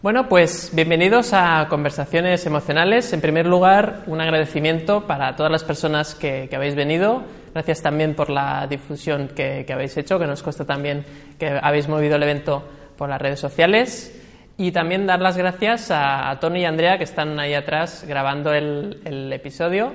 [0.00, 3.12] Bueno, pues bienvenidos a Conversaciones Emocionales.
[3.12, 7.24] En primer lugar, un agradecimiento para todas las personas que, habéis venido.
[7.52, 11.04] Gracias también por la difusión que, habéis hecho, que nos cuesta también
[11.36, 12.62] que habéis movido el evento
[12.96, 14.16] por las redes sociales.
[14.56, 19.32] Y también dar las gracias a, Tony y Andrea que están ahí atrás grabando el,
[19.32, 19.94] episodio.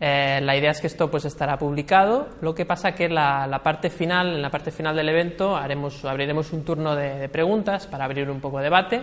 [0.00, 2.30] Eh, la idea es que esto pues estará publicado.
[2.40, 6.02] Lo que pasa que la, la parte final, en la parte final del evento haremos,
[6.06, 9.02] abriremos un turno de, de preguntas para abrir un poco de debate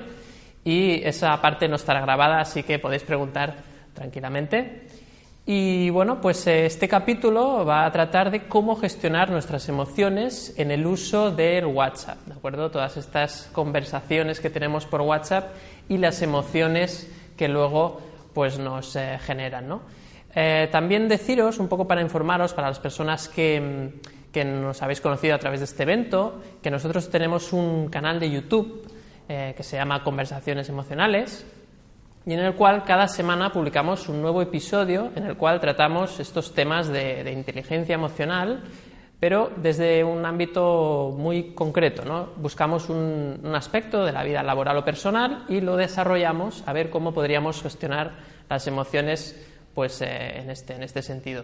[0.64, 3.56] y esa parte no estará grabada, así que podéis preguntar
[3.94, 4.88] tranquilamente.
[5.46, 10.70] Y bueno, pues eh, este capítulo va a tratar de cómo gestionar nuestras emociones en
[10.70, 12.70] el uso del WhatsApp, ¿de acuerdo?
[12.70, 15.56] Todas estas conversaciones que tenemos por WhatsApp
[15.90, 18.00] y las emociones que luego
[18.34, 19.82] pues nos eh, generan, ¿no?
[20.34, 24.00] Eh, también deciros, un poco para informaros, para las personas que,
[24.32, 28.30] que nos habéis conocido a través de este evento, que nosotros tenemos un canal de
[28.30, 28.88] YouTube
[29.28, 31.46] que se llama Conversaciones Emocionales,
[32.26, 36.54] y en el cual cada semana publicamos un nuevo episodio en el cual tratamos estos
[36.54, 38.62] temas de, inteligencia emocional,
[39.20, 42.06] pero desde un ámbito muy concreto.
[42.06, 42.30] ¿no?
[42.38, 47.12] Buscamos un, aspecto de la vida laboral o personal y lo desarrollamos a ver cómo
[47.12, 48.12] podríamos gestionar
[48.50, 49.36] las emociones
[49.74, 51.44] pues, eh, en, este, en este sentido.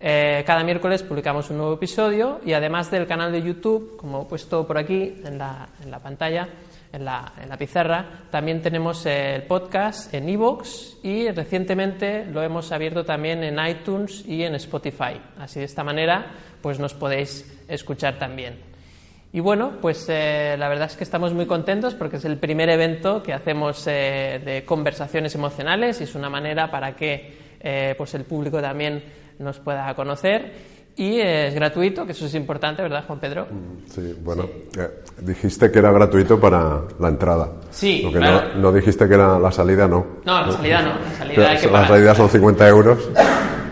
[0.00, 4.24] Eh, cada miércoles publicamos un nuevo episodio y además del canal de YouTube, como he
[4.26, 6.48] puesto por aquí en la pantalla,
[6.92, 8.24] en la, pizarra.
[8.30, 14.42] También tenemos el podcast en iVoox y recientemente lo hemos abierto también en iTunes y
[14.42, 15.20] en Spotify.
[15.38, 16.26] Así de esta manera
[16.60, 18.58] pues nos podéis escuchar también.
[19.32, 22.70] Y bueno, pues eh, la verdad es que estamos muy contentos porque es el primer
[22.70, 28.14] evento que hacemos eh, de conversaciones emocionales y es una manera para que eh, pues
[28.14, 29.04] el público también
[29.38, 33.46] nos pueda conocer y es gratuito, que eso es importante, ¿verdad, Juan Pedro?
[33.50, 34.44] Mm, sí, bueno,
[34.78, 37.52] eh, dijiste que era gratuito para la entrada.
[37.70, 40.06] Sí, Lo que no, dijiste que era la salida, no.
[40.24, 40.98] No, la salida no.
[40.98, 43.10] La salida, hay que la salida son 50 euros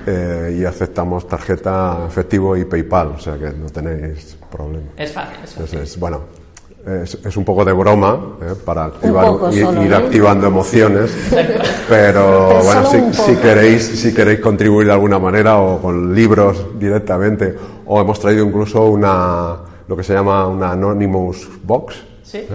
[0.06, 4.90] eh, y aceptamos tarjeta efectivo y PayPal, o sea que no tenéis problema.
[4.96, 5.62] Es fácil, es fácil.
[5.64, 6.43] Entonces, bueno,
[6.86, 8.54] es, un poco de broma ¿eh?
[8.62, 9.94] para activar, ir, ¿eh?
[9.94, 11.10] activando emociones,
[11.88, 17.56] pero, bueno, si, queréis, si queréis contribuir de alguna manera o con libros directamente,
[17.86, 19.56] o hemos traído incluso una,
[19.88, 22.02] lo que se llama una Anonymous Box,
[22.34, 22.48] ¿eh?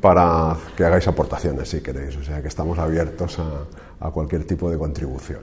[0.00, 4.70] para que hagáis aportaciones si queréis, o sea que estamos abiertos a, a cualquier tipo
[4.70, 5.40] de contribución.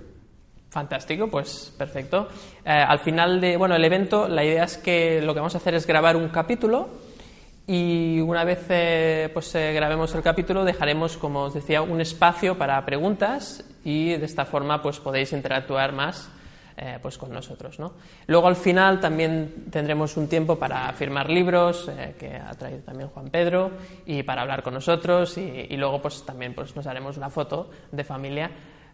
[0.70, 2.30] Fantástico, pues perfecto.
[2.64, 5.76] al final de, bueno, el evento, la idea es que lo que vamos a hacer
[5.76, 6.88] es grabar un capítulo
[7.68, 12.58] y una vez eh, pues, eh, grabemos el capítulo, dejaremos, como os decía, un espacio
[12.58, 16.30] para preguntas y de esta forma pues, podéis interactuar más
[16.76, 17.80] eh, pues, con nosotros.
[17.80, 17.94] ¿no?
[18.28, 23.30] Luego, al final, también tendremos un tiempo para firmar libros, que ha traído también Juan
[23.30, 23.72] Pedro,
[24.06, 25.38] y para hablar con nosotros.
[25.38, 28.50] Y, luego, pues también pues, nos haremos una foto de familia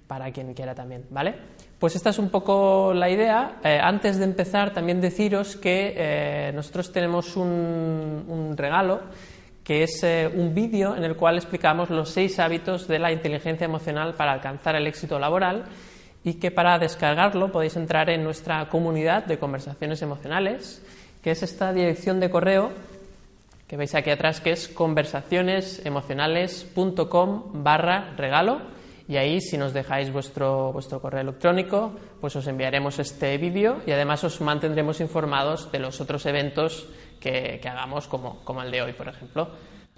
[0.08, 1.36] para quien quiera también, ¿vale?
[1.80, 3.58] Pues esta es un poco la idea.
[3.64, 9.02] Eh, antes de empezar, también deciros que eh, nosotros tenemos un, regalo
[9.64, 13.66] que es eh, un vídeo en el cual explicamos los seis hábitos de la inteligencia
[13.66, 15.66] emocional para alcanzar el éxito laboral
[16.24, 20.82] y que para descargarlo podéis entrar en nuestra comunidad de conversaciones emocionales,
[21.22, 22.72] que es esta dirección de correo
[23.68, 28.77] que veis aquí atrás, que es conversacionesemocionales.com barra regalo
[29.08, 33.92] y ahí si nos dejáis vuestro, vuestro correo electrónico, pues os enviaremos este vídeo y
[33.92, 36.88] además os mantendremos informados de los otros eventos
[37.20, 39.50] que, que hagamos, como, como el de hoy, por ejemplo.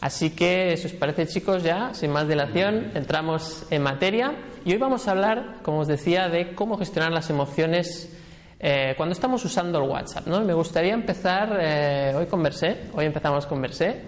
[0.02, 4.34] Así que, si os parece, chicos, ya, sin más dilación, entramos en materia
[4.64, 8.16] y hoy vamos a hablar, como os decía, de cómo gestionar las emociones
[8.59, 10.28] eh, cuando estamos usando el WhatsApp.
[10.28, 10.42] ¿no?
[10.42, 14.03] Me gustaría empezar, eh, hoy con Versé, hoy empezamos con Versé,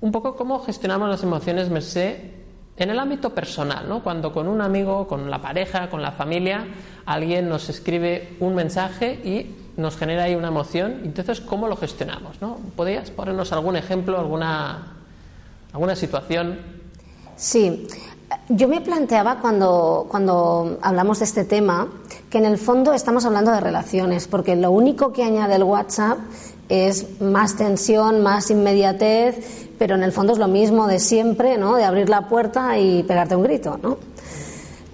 [0.00, 2.39] un poco cómo gestionamos las emociones, Mercé,
[2.80, 4.02] en el ámbito personal, ¿no?
[4.02, 6.66] cuando con un amigo, con la pareja, con la familia,
[7.04, 12.40] alguien nos escribe un mensaje y nos genera ahí una emoción, entonces, ¿cómo lo gestionamos?
[12.40, 12.58] ¿no?
[12.76, 14.94] ¿Podrías ponernos algún ejemplo, alguna,
[15.72, 16.58] alguna situación?
[17.36, 17.86] Sí,
[18.48, 21.88] yo me planteaba cuando, cuando hablamos de este tema
[22.30, 26.18] que en el fondo estamos hablando de relaciones, porque lo único que añade el WhatsApp
[26.70, 31.74] es más tensión, más inmediatez, pero en el fondo es lo mismo de siempre, ¿no?
[31.74, 33.98] De abrir la puerta y pegarte un grito, ¿no?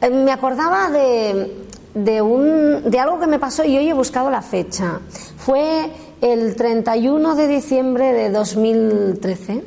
[0.00, 4.31] Eh, me acordaba de, de, un, de algo que me pasó y hoy he buscado
[4.31, 5.00] la fecha.
[5.37, 5.90] Fue
[6.20, 9.62] el 31 de diciembre de 2013,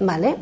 [0.00, 0.36] ¿vale?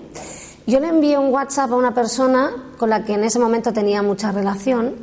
[0.67, 4.03] Yo le envié un WhatsApp a una persona con la que en ese momento tenía
[4.03, 4.95] mucha relación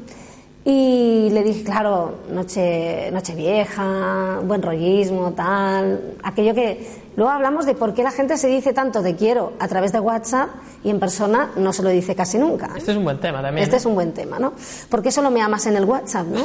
[0.70, 7.74] y le dije, claro, noche, noche vieja, buen rollismo, tal, aquello que Luego hablamos de
[7.74, 10.50] por qué la gente se dice tanto te quiero a través de WhatsApp
[10.84, 12.70] y en persona no se lo dice casi nunca.
[12.78, 13.64] Este es un buen tema también.
[13.64, 14.54] Este es un buen tema, ¿no?
[14.88, 16.44] ¿Por qué solo me amas en el WhatsApp, no?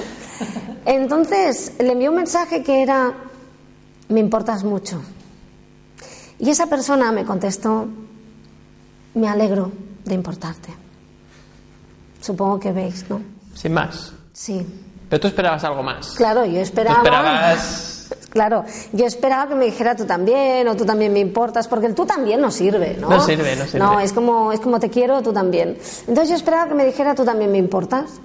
[0.86, 3.12] Entonces le envió un mensaje que era
[4.08, 5.02] me importas mucho.
[6.38, 7.88] Y esa persona me contestó
[9.12, 9.72] me alegro
[10.06, 10.70] de importarte.
[12.22, 13.31] Supongo que veis, ¿no?
[13.54, 14.12] Sin más.
[14.32, 14.66] Sí.
[15.08, 16.12] Pero tú esperabas algo más.
[16.12, 16.96] Claro, yo esperaba.
[16.96, 17.88] Tú esperabas.
[18.30, 21.94] Claro, yo esperaba que me dijera tú también, o tú también me importas, porque el
[21.94, 23.10] tú también no sirve, ¿no?
[23.10, 23.78] No sirve, no sirve.
[23.78, 25.76] No, es como, es como te quiero, tú también.
[26.06, 28.20] Entonces yo esperaba que me dijera tú también me importas.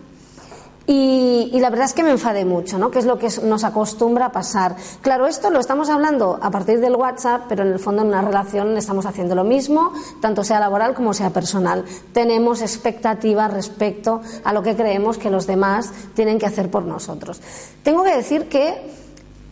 [0.89, 2.89] Y, la verdad es que me enfadé mucho, ¿no?
[2.89, 4.77] Que es lo que nos acostumbra a pasar.
[5.01, 8.21] Claro, esto lo estamos hablando a partir del WhatsApp, pero en el fondo en una
[8.21, 9.91] relación estamos haciendo lo mismo,
[10.21, 11.83] tanto sea laboral como sea personal.
[12.13, 17.41] Tenemos expectativas respecto a lo que creemos que los demás tienen que hacer por nosotros.
[17.83, 18.95] Tengo que decir que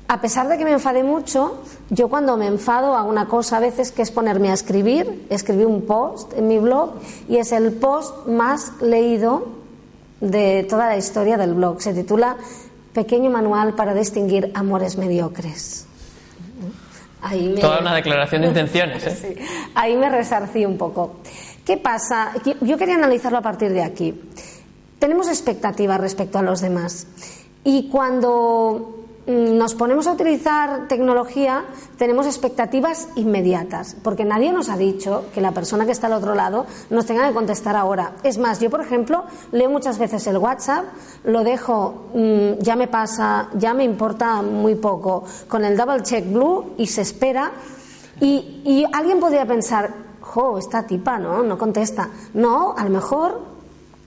[0.08, 1.58] a pesar de que me enfade mucho,
[1.90, 5.66] yo cuando me enfado hago una cosa a veces que es ponerme a escribir, escribí
[5.66, 6.94] un post en mi blog
[7.28, 9.65] y es el post más leído
[10.26, 11.82] de toda la historia del blog.
[11.82, 12.36] Se titula
[12.94, 15.86] Pequeño manual para distinguir amores mediocres.
[17.60, 19.06] Toda una declaración de intenciones.
[19.08, 19.36] ¿eh?
[19.76, 21.18] Ahí me resarcí un poco.
[21.66, 22.32] ¿Qué pasa?
[22.62, 24.14] Yo quería analizarlo a partir de aquí.
[25.00, 27.08] Tenemos expectativas respecto a los demás.
[27.64, 28.95] Y cuando
[29.28, 31.66] nos ponemos a utilizar tecnología,
[31.98, 36.36] tenemos expectativas inmediatas, porque nadie nos ha dicho que la persona que está al otro
[36.36, 38.14] lado nos tenga que contestar ahora.
[38.24, 40.86] Es más, yo, por ejemplo, leo muchas veces el WhatsApp,
[41.24, 46.32] lo dejo, mm, ya me pasa, ya me importa muy poco, con el double check
[46.32, 47.52] blue y se espera.
[48.22, 49.92] Y, y alguien podría pensar,
[50.22, 51.42] jo, esta tipa, ¿no?
[51.42, 52.10] No contesta.
[52.36, 53.42] No, a lo mejor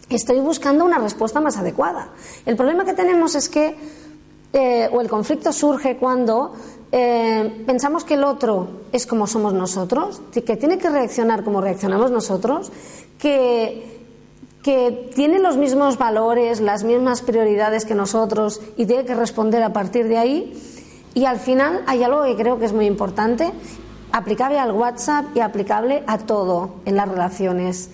[0.08, 2.10] estoy buscando una respuesta más adecuada.
[2.46, 3.76] El problema que tenemos es que
[4.52, 6.54] eh, o el conflicto surge cuando
[6.90, 12.10] eh, pensamos que el otro es como somos nosotros, que tiene que reaccionar como reaccionamos
[12.10, 12.72] nosotros,
[13.18, 14.00] que,
[14.62, 19.72] que tiene los mismos valores, las mismas prioridades que nosotros y tiene que responder a
[19.72, 20.54] partir de ahí.
[21.14, 23.52] Y al final hay algo que creo que es muy importante,
[24.12, 27.90] aplicable al WhatsApp y aplicable a todo en las relaciones.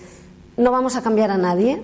[0.55, 1.81] No vamos a cambiar a nadie,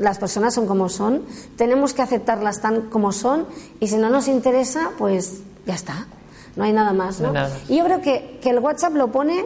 [0.00, 1.22] las personas son como son,
[1.56, 3.46] tenemos que aceptarlas tan como son
[3.80, 6.06] y si no nos interesa, pues ya está,
[6.56, 7.20] no hay nada más.
[7.20, 7.32] ¿no?
[7.68, 9.44] Y yo creo que, que, el WhatsApp lo pone,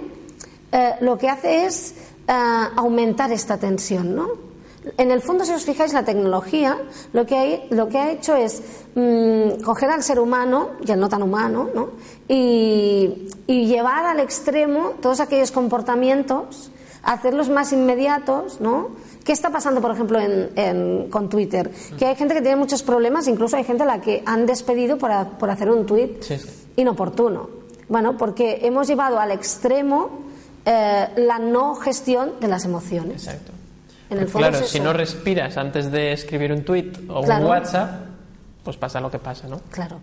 [0.72, 1.94] eh, lo que hace es
[2.28, 2.32] eh,
[2.76, 4.50] aumentar esta tensión, ¿no?
[4.96, 6.78] En el fondo, si os fijáis, la tecnología
[7.12, 8.62] lo que, hay, lo que ha hecho es
[8.94, 11.90] mm, coger al ser humano, y al no tan humano, ¿no?
[12.28, 16.70] y, y llevar al extremo todos aquellos comportamientos,
[17.02, 18.90] hacerlos más inmediatos, ¿no?
[19.24, 20.18] ¿Qué está pasando, por ejemplo,
[21.10, 21.70] con Twitter?
[21.98, 24.98] Que hay gente que tiene muchos problemas, incluso hay gente a la que han despedido
[24.98, 25.10] por,
[25.50, 26.18] hacer un tweet
[26.76, 27.50] inoportuno.
[27.88, 30.10] Bueno, porque hemos llevado al extremo
[30.64, 33.26] eh, la no gestión de las emociones.
[33.26, 33.52] Exacto.
[34.32, 38.06] claro, si no respiras antes de escribir un tweet o un WhatsApp,
[38.64, 39.60] pues pasa lo que pasa, ¿no?
[39.70, 40.00] Claro.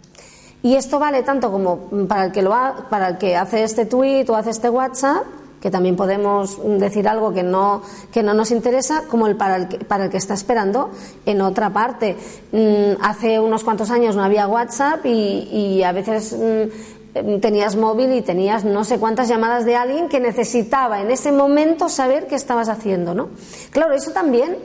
[0.63, 2.51] Y esto vale tanto como para el que lo
[2.89, 5.23] para el que hace este tweet o hace este WhatsApp,
[5.67, 9.67] que también podemos decir algo que no, que no nos interesa, como el para, el
[9.67, 10.91] que, para el que está esperando
[11.25, 12.15] en otra parte.
[12.53, 18.21] Mm, hace unos cuantos años no había WhatsApp y, a veces mm, tenías móvil y
[18.21, 22.69] tenías no sé cuántas llamadas de alguien que necesitaba en ese momento saber qué estabas
[22.69, 23.27] haciendo, ¿no?
[23.71, 24.55] Claro, eso también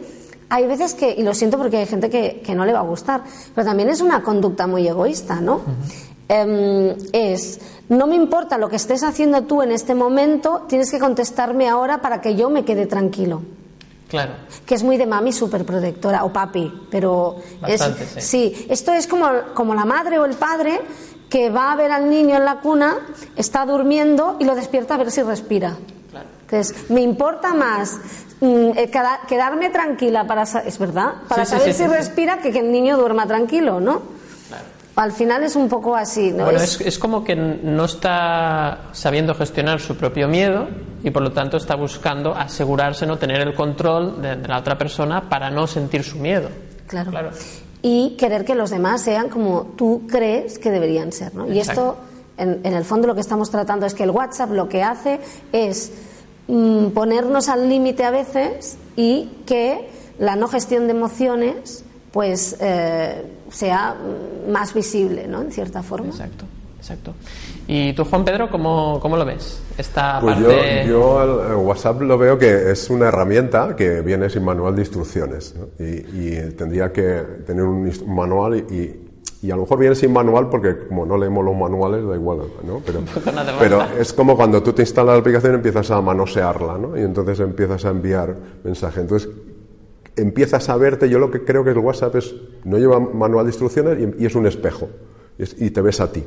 [0.51, 2.83] hay veces que, y lo siento porque hay gente que, que no le va a
[2.83, 3.25] gustar,
[3.57, 5.63] pero también es una conducta muy egoísta, ¿no?
[6.29, 7.61] Em, es,
[7.93, 12.01] no me importa lo que estés haciendo tú en este momento, tienes que contestarme ahora
[12.01, 13.43] para que yo me quede tranquilo.
[14.09, 14.33] Claro.
[14.67, 18.67] Que es muy de mami súper protectora, o papi, pero Bastante, es, sí.
[18.69, 20.81] esto es como, como la madre o el padre
[21.29, 22.97] que va a ver al niño en la cuna,
[23.37, 25.77] está durmiendo y lo despierta a ver si respira.
[26.11, 26.27] Claro.
[26.43, 27.99] Entonces, me importa más
[28.41, 28.91] mm, eh,
[29.29, 33.81] quedarme tranquila para es verdad para saber si respira que que el niño duerma tranquilo
[33.81, 34.22] no
[34.97, 36.45] al final es un poco así, ¿no?
[36.45, 40.69] Bueno, es, como que no está sabiendo gestionar su propio miedo
[41.03, 45.29] y por lo tanto está buscando asegurarse, no tener el control de, la otra persona
[45.29, 46.49] para no sentir su miedo.
[46.87, 47.11] Claro.
[47.11, 47.31] claro.
[47.81, 51.51] Y querer que los demás sean como tú crees que deberían ser, ¿no?
[51.51, 51.97] Y esto,
[52.37, 55.21] en, el fondo, lo que estamos tratando es que el WhatsApp lo que hace
[55.53, 55.91] es
[56.49, 63.25] mm, ponernos al límite a veces y que la no gestión de emociones pues eh,
[63.51, 63.97] sea
[64.49, 65.41] más visible, ¿no?
[65.41, 66.09] En cierta forma.
[66.09, 66.45] Exacto,
[66.79, 67.15] exacto.
[67.67, 69.63] ¿Y tú, Juan Pedro, cómo, cómo lo ves?
[69.79, 70.85] Esta pues parte...
[70.87, 74.83] yo, yo el WhatsApp lo veo que es una herramienta que viene sin manual de
[74.83, 79.03] instrucciones y, tendría que tener un, manual y,
[79.43, 82.39] y a lo mejor viene sin manual porque como no leemos los manuales da igual,
[82.65, 82.81] ¿no?
[82.87, 83.01] Pero,
[83.59, 86.97] pero es como cuando tú te instalas la aplicación y empiezas a manosearla, ¿no?
[86.97, 89.01] Y entonces empiezas a enviar mensaje.
[89.01, 89.29] Entonces
[90.17, 93.51] empiezas a verte, yo lo que creo que el WhatsApp es, no lleva manual de
[93.51, 94.89] instrucciones y, es un espejo.
[95.39, 96.23] y te ves a ti,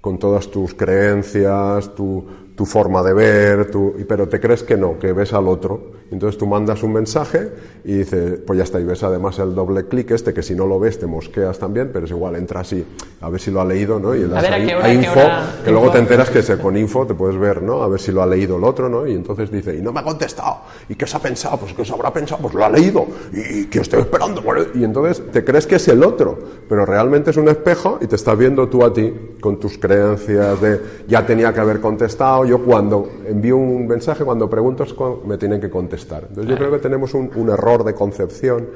[0.00, 4.98] con todas tus creencias, tu, tu forma de ver, tu, pero te crees que no,
[4.98, 6.02] que ves al otro.
[6.10, 7.50] Entonces tú mandas un mensaje
[7.84, 10.66] y dices, pues ya está, y ves además el doble clic este, que si no
[10.66, 12.84] lo ves te mosqueas también, pero es igual, entras y
[13.22, 14.14] a ver si lo ha leído, ¿no?
[14.14, 15.20] Y das ahí, info,
[15.64, 17.82] que luego te enteras que se, con info te puedes ver, ¿no?
[17.82, 19.06] A ver si lo ha leído el otro, ¿no?
[19.06, 21.56] Y entonces dice, y no me ha contestado, ¿y qué se ha pensado?
[21.56, 24.42] Pues que se habrá pensado, pues lo ha leído, y que estoy esperando.
[24.74, 28.16] Y entonces te crees que es el otro, pero realmente es un espejo y te
[28.16, 32.62] estás viendo tú a ti con tus creencias de ya tenía que haber contestado, yo
[32.64, 34.84] cuando envío un mensaje, cuando pregunto,
[35.26, 36.24] me tienen que contestar.
[36.28, 38.66] Entonces yo creo que tenemos un, error de concepción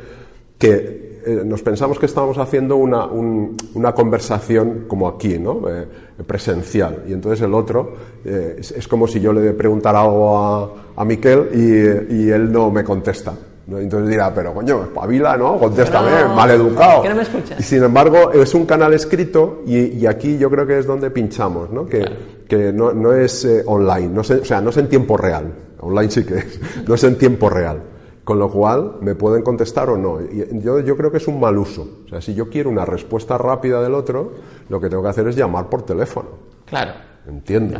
[0.59, 5.63] que eh, nos pensamos que estamos haciendo una, una conversación como aquí, ¿no?
[5.69, 5.87] Eh,
[6.27, 7.05] presencial.
[7.09, 7.95] Y entonces el otro
[8.25, 12.71] eh, es, como si yo le preguntara algo a, a Miquel y, y él no
[12.71, 13.35] me contesta.
[13.69, 15.59] Entonces dirá, pero coño, espabila, ¿no?
[15.59, 17.03] Contéstame, mal educado.
[17.09, 17.59] no me escuchas?
[17.59, 21.71] Y sin embargo, es un canal escrito y, aquí yo creo que es donde pinchamos,
[21.71, 21.87] ¿no?
[21.87, 22.05] Que,
[22.49, 25.53] que no, no, es eh, online, no o sea, no es en tiempo real.
[25.81, 27.83] Online sí que es, no es en tiempo real.
[28.25, 30.21] Con lo cual, me pueden contestar o no.
[30.21, 32.03] Y yo, yo creo que es un mal uso.
[32.07, 34.33] O sea, si yo quiero una respuesta rápida del otro,
[34.69, 36.31] lo que tengo que hacer es llamar por teléfono.
[36.65, 36.93] Claro.
[37.29, 37.79] Entiendo.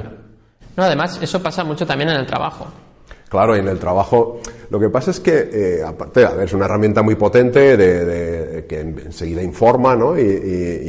[0.77, 2.67] No, además, eso pasa mucho también en el trabajo.
[3.29, 6.53] Claro, y en el trabajo lo que pasa es que, eh, aparte, a ver, es
[6.53, 10.19] una herramienta muy potente de, que enseguida informa ¿no?
[10.19, 10.23] y,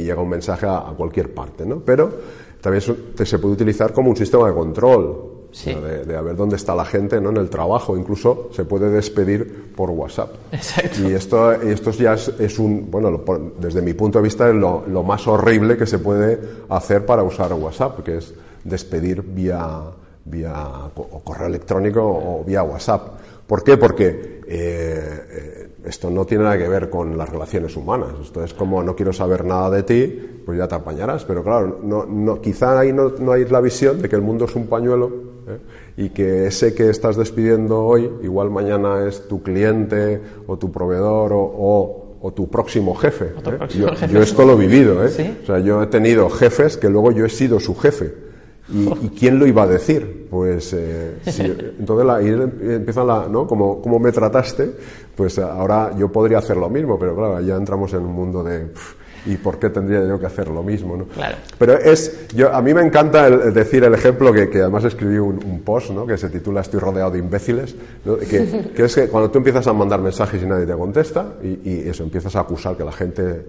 [0.04, 1.80] llega un mensaje a, cualquier parte, ¿no?
[1.80, 2.12] pero
[2.60, 5.34] también se puede utilizar como un sistema de control.
[5.64, 7.30] De, a ver dónde está la gente ¿no?
[7.30, 10.30] en el trabajo, incluso se puede despedir por WhatsApp.
[10.52, 11.08] Exacto.
[11.08, 13.24] Y esto, esto ya es, un, bueno,
[13.58, 16.38] desde mi punto de vista es lo, lo más horrible que se puede
[16.68, 19.84] hacer para usar WhatsApp, que es despedir vía
[20.28, 23.18] vía o correo electrónico o vía WhatsApp.
[23.46, 23.76] ¿Por qué?
[23.76, 25.57] Porque eh, eh,
[25.88, 28.10] esto no tiene nada que ver con las relaciones humanas.
[28.22, 31.24] Esto es como no quiero saber nada de ti, pues ya te apañarás.
[31.24, 34.44] Pero claro, no, no, quizá ahí no, no, hay la visión de que el mundo
[34.44, 35.10] es un pañuelo
[35.48, 35.58] ¿eh?
[35.96, 41.32] y que ese que estás despidiendo hoy, igual mañana es tu cliente o tu proveedor
[41.32, 43.32] o, o tu próximo jefe.
[43.70, 45.06] Yo, yo, esto lo he vivido.
[45.06, 45.36] ¿eh?
[45.42, 48.27] O sea, yo he tenido jefes que luego yo he sido su jefe.
[48.70, 50.26] ¿Y, quién lo iba a decir?
[50.30, 51.18] Pues eh,
[51.78, 53.46] entonces la, ahí empieza la, ¿no?
[53.46, 54.70] Como, como me trataste,
[55.16, 58.66] pues ahora yo podría hacer lo mismo, pero claro, ya entramos en un mundo de
[59.26, 60.96] ¿y por qué tendría yo que hacer lo mismo?
[60.96, 61.04] ¿no?
[61.06, 61.36] Claro.
[61.58, 65.62] Pero es, yo, a mí me encanta decir el ejemplo que, que además escribí un,
[65.64, 66.06] post ¿no?
[66.06, 67.74] que se titula Estoy rodeado de imbéciles,
[68.28, 71.70] que, que, es que cuando tú empiezas a mandar mensajes y nadie te contesta, y,
[71.70, 73.46] y eso, empiezas a acusar que la gente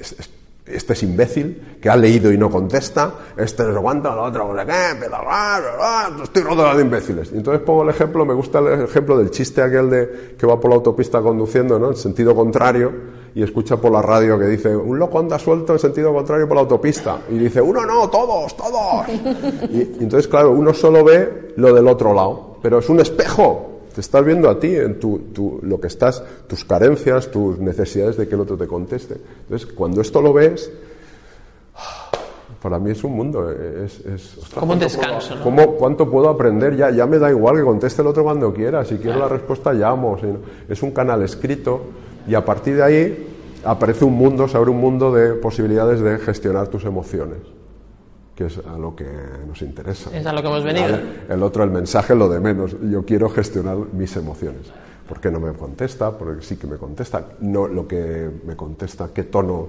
[0.00, 0.16] es,
[0.66, 4.60] este es imbécil, que ha leído y no contesta, este no aguanta, el otro no
[4.60, 7.30] sé qué, estoy rodeado de imbéciles.
[7.32, 10.58] Y entonces pongo el ejemplo, me gusta el ejemplo del chiste aquel de que va
[10.58, 11.90] por la autopista conduciendo, ¿no?
[11.90, 12.92] En sentido contrario,
[13.36, 16.56] y escucha por la radio que dice, un loco anda suelto en sentido contrario por
[16.56, 17.18] la autopista.
[17.28, 19.06] Y dice, uno no, todos, todos.
[19.70, 23.75] y entonces, claro, uno solo ve lo del otro lado, pero es un espejo.
[23.96, 28.28] Te estás viendo a ti, en tu, lo que estás, tus carencias, tus necesidades de
[28.28, 29.16] que el otro te conteste.
[29.44, 30.70] Entonces, cuando esto lo ves,
[32.60, 33.50] para mí es un mundo.
[33.50, 34.02] Es,
[34.54, 35.66] Como un descanso, ¿no?
[35.78, 36.76] ¿Cuánto puedo aprender?
[36.76, 38.84] Ya, ya me da igual que conteste el otro cuando quiera.
[38.84, 40.18] Si quiero la respuesta, llamo.
[40.68, 41.80] Es un canal escrito
[42.28, 43.26] y a partir de ahí
[43.64, 47.55] aparece un mundo, se abre un mundo de posibilidades de gestionar tus emociones
[48.36, 49.06] que es a lo que
[49.48, 50.16] nos interesa.
[50.16, 50.98] Es a lo que hemos venido.
[51.28, 52.76] El otro, el mensaje, lo de menos.
[52.82, 54.70] Yo quiero gestionar mis emociones.
[55.08, 56.16] ¿Por qué no me contesta?
[56.16, 57.28] Porque sí que me contesta.
[57.40, 59.68] No lo que me contesta, qué tono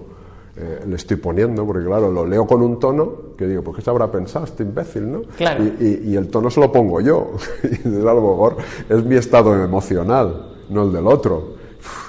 [0.58, 3.82] eh, le estoy poniendo, porque claro, lo leo con un tono que digo, pues qué
[3.84, 5.22] se habrá pensado este imbécil, ¿no?
[5.38, 5.64] Claro.
[5.80, 7.34] Y, y, el tono se lo pongo yo.
[7.64, 8.58] y a lo mejor
[8.90, 11.54] es mi estado emocional, no el del otro.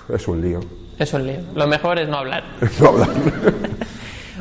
[0.09, 0.61] es un lío.
[0.99, 1.39] Es un lío.
[1.55, 2.43] Lo mejor es no hablar.
[2.81, 3.09] no hablar.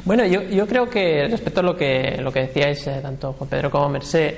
[0.07, 3.49] Bueno, yo, yo creo que respecto a lo que, lo que decíais eh, tanto Juan
[3.49, 4.37] Pedro como Mercé,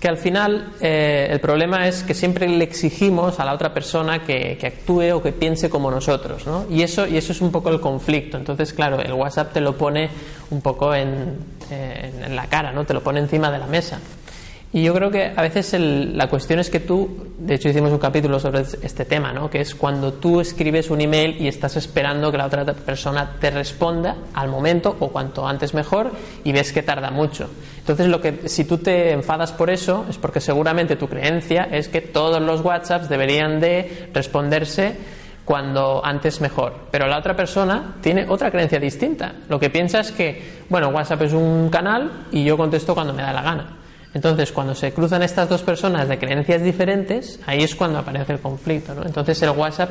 [0.00, 4.24] que al final eh, el problema es que siempre le exigimos a la otra persona
[4.24, 6.66] que, que, actúe o que piense como nosotros, ¿no?
[6.68, 8.38] Y eso, y eso es un poco el conflicto.
[8.38, 10.10] Entonces, claro, el WhatsApp te lo pone
[10.50, 11.36] un poco en,
[11.70, 12.84] eh, en la cara, ¿no?
[12.84, 14.00] Te lo pone encima de la mesa.
[14.70, 17.98] Y yo creo que a veces la cuestión es que tú, de hecho hicimos un
[17.98, 19.48] capítulo sobre este tema, ¿no?
[19.48, 23.50] que es cuando tú escribes un email y estás esperando que la otra persona te
[23.50, 26.10] responda al momento o cuanto antes mejor
[26.44, 27.48] y ves que tarda mucho.
[27.78, 31.88] Entonces, lo que, si tú te enfadas por eso es porque seguramente tu creencia es
[31.88, 34.96] que todos los WhatsApps deberían de responderse
[35.46, 36.74] cuando antes mejor.
[36.90, 39.32] Pero la otra persona tiene otra creencia distinta.
[39.48, 43.22] Lo que piensa es que, bueno, WhatsApp es un canal y yo contesto cuando me
[43.22, 43.78] da la gana.
[44.14, 48.40] Entonces, cuando se cruzan estas dos personas de creencias diferentes, ahí es cuando aparece el
[48.40, 48.94] conflicto.
[48.94, 49.04] ¿no?
[49.04, 49.90] Entonces, el WhatsApp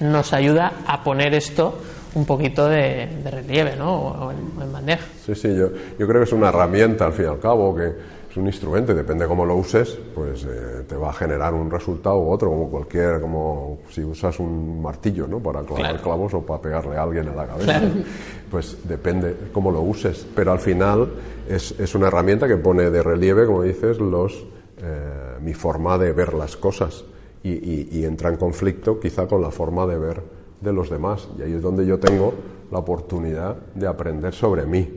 [0.00, 1.78] nos ayuda a poner esto
[2.14, 3.94] un poquito de, relieve ¿no?
[3.94, 5.04] o, en, bandeja.
[5.24, 5.68] Sí, sí, yo,
[5.98, 7.92] yo creo que es una herramienta al fin y al cabo que
[8.36, 11.54] es un instrumento y depende de cómo lo uses, pues eh, te va a generar
[11.54, 15.40] un resultado u otro, como cualquier, como si usas un martillo ¿no?
[15.40, 17.80] para clavar clavos o para pegarle a alguien a la cabeza.
[18.50, 21.08] Pues depende cómo lo uses, pero al final
[21.48, 24.34] es, es una herramienta que pone de relieve, como dices, los,
[24.82, 27.04] eh, mi forma de ver las cosas
[27.42, 30.22] y, entra en conflicto quizá con la forma de ver
[30.60, 31.28] de los demás.
[31.38, 32.34] Y ahí es donde yo tengo
[32.70, 34.95] la oportunidad de aprender sobre mí.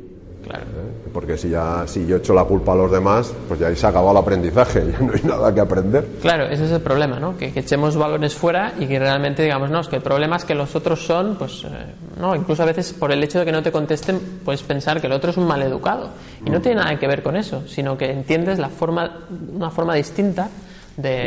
[0.49, 0.65] Claro.
[0.65, 1.09] ¿Eh?
[1.13, 3.85] Porque si ya si yo echo la culpa a los demás, pues ya ahí se
[3.85, 6.05] ha acabado el aprendizaje, ya no hay nada que aprender.
[6.21, 7.37] Claro, ese es el problema, ¿no?
[7.37, 10.55] Que, echemos balones fuera y que realmente digamos, no, es que el problema es que
[10.55, 11.67] los otros son, pues, eh,
[12.19, 15.07] no, incluso a veces por el hecho de que no te contesten, puedes pensar que
[15.07, 16.09] el otro es un maleducado.
[16.45, 16.61] Y no mm.
[16.61, 20.49] tiene nada que ver con eso, sino que entiendes la forma, una forma distinta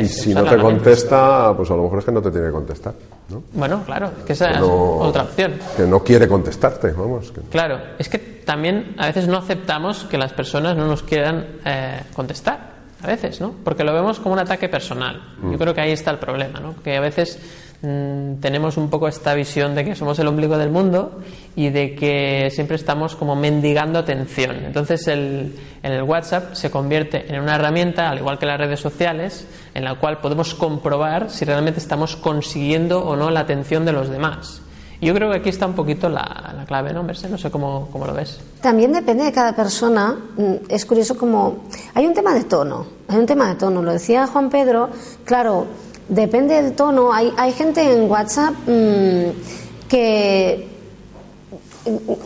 [0.01, 2.53] y si no te contesta, pues a lo mejor es que no te tiene que
[2.53, 2.95] contestar.
[3.31, 3.43] ¿no?
[3.53, 5.55] Bueno, claro, que esa es otra opción.
[5.77, 7.33] Que no quiere contestarte, vamos.
[7.51, 12.01] Claro, es que también a veces no aceptamos que las personas no nos quieran eh,
[12.15, 12.73] contestar.
[13.03, 13.53] A veces, ¿no?
[13.65, 15.21] Porque lo vemos como un ataque personal.
[15.43, 15.59] Yo mm.
[15.59, 16.81] creo que ahí está el problema, ¿no?
[16.85, 17.37] Que a veces
[17.83, 21.21] Mm, tenemos un poco esta visión de que somos el ombligo del mundo
[21.57, 24.65] y de que siempre estamos como mendigando atención.
[24.65, 29.49] Entonces el, el WhatsApp se convierte en una herramienta, al igual que las redes sociales,
[29.75, 34.09] en la cual podemos comprobar si realmente estamos consiguiendo o no la atención de los
[34.09, 34.63] demás.
[35.03, 37.29] Yo creo que aquí está un poquito la, la clave, ¿no, Merce?
[37.29, 38.39] No sé cómo, cómo, lo ves.
[38.61, 40.17] También depende de cada persona.
[40.37, 41.65] Mm, es curioso como...
[41.95, 43.83] Hay un tema de tono, hay un tema de tono.
[43.83, 44.91] Lo decía Juan Pedro,
[45.25, 45.67] claro,
[46.09, 47.13] depende del tono.
[47.13, 50.69] Hay, hay gente en WhatsApp mm, que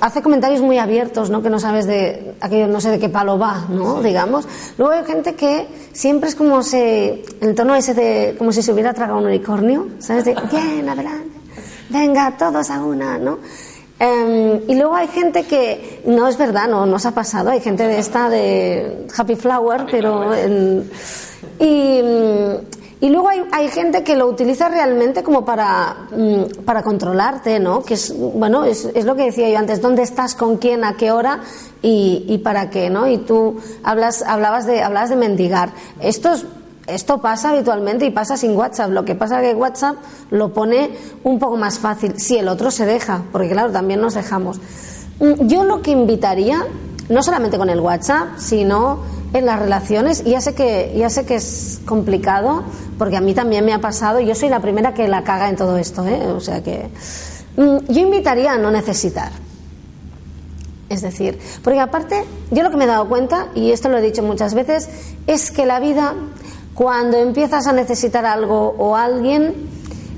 [0.03, 1.43] hace comentarios muy abiertos, ¿no?
[1.43, 4.03] Que no sabes de aquello, no sé de qué palo va, ¿no?
[4.03, 4.47] Digamos.
[4.77, 8.73] Luego hay gente que siempre es como se, el tono ese de, como si se
[8.73, 10.27] hubiera tragado un unicornio, ¿sabes?
[10.27, 11.36] De, bien, adelante,
[11.89, 13.39] venga, todos a una, ¿no?
[13.99, 17.87] Em, y luego hay gente que, no es verdad, no nos ha pasado, hay gente
[17.87, 20.33] de esta de Happy Flower, pero,
[21.59, 22.03] y,
[23.01, 27.83] y luego hay, hay, gente que lo utiliza realmente como para, mm, para controlarte, ¿no?
[27.83, 30.99] Que es, bueno, es, es, lo que decía yo antes, ¿dónde estás, con quién, a
[30.99, 31.41] qué hora
[31.81, 33.09] y, y para qué, ¿no?
[33.09, 35.71] Y tú hablas, hablabas, de, hablabas de mendigar.
[36.01, 36.35] Esto,
[36.87, 38.91] esto pasa habitualmente y pasa sin WhatsApp.
[38.91, 39.97] Lo que pasa es que WhatsApp
[40.31, 40.91] lo pone
[41.25, 44.61] un poco más fácil, si el otro se deja, porque claro, también nos dejamos.
[45.21, 46.65] Mm, yo lo que invitaría,
[47.09, 49.01] no solamente con el WhatsApp, sino
[49.33, 50.25] en las relaciones.
[50.25, 52.65] Ya sé que, ya sé que es complicado,
[52.99, 54.21] porque a mí también me ha pasado.
[54.21, 56.27] Yo soy la primera que la caga en todo esto, ¿eh?
[56.29, 56.89] O sea que.
[57.57, 59.33] Mm, yo invitaría a no necesitar.
[60.89, 64.01] Es decir, porque aparte, yo lo que me he dado cuenta, y esto lo he
[64.01, 64.89] dicho muchas veces,
[65.27, 66.15] es que la vida,
[66.77, 69.55] cuando empiezas a necesitar algo o alguien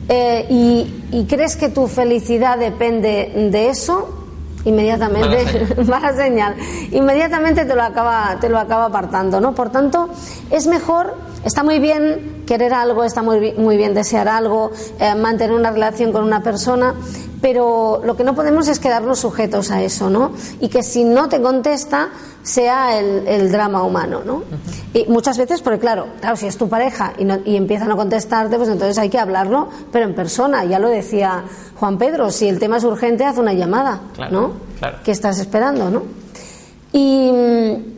[0.08, 4.18] eh, y, y crees que tu felicidad depende de eso,
[4.64, 6.56] inmediatamente mala señal.
[6.92, 10.10] inmediatamente te lo acaba te lo acaba apartando no por tanto
[10.50, 15.54] es mejor está muy bien querer algo está muy, muy bien desear algo eh, mantener
[15.54, 16.94] una relación con una persona
[17.40, 20.32] pero lo que no podemos es quedarnos sujetos a eso, ¿no?
[20.60, 22.08] Y que si no te contesta
[22.42, 24.42] sea el, drama humano, ¿no?
[24.94, 27.88] Y muchas veces, porque claro, claro, si es tu pareja y, no, y empieza a
[27.88, 31.44] no contestarte, pues entonces hay que hablarlo, pero en persona, ya lo decía
[31.76, 34.52] Juan Pedro, si el tema es urgente, haz una llamada, ¿no?
[34.78, 34.98] Claro.
[35.04, 36.02] Que estás esperando, ¿no?
[36.92, 37.97] Y mm,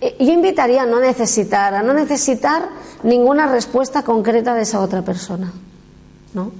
[0.00, 2.68] yo invitaría a no necesitar, a no necesitar
[3.02, 5.52] ninguna respuesta concreta de esa otra persona,
[6.34, 6.52] ¿no?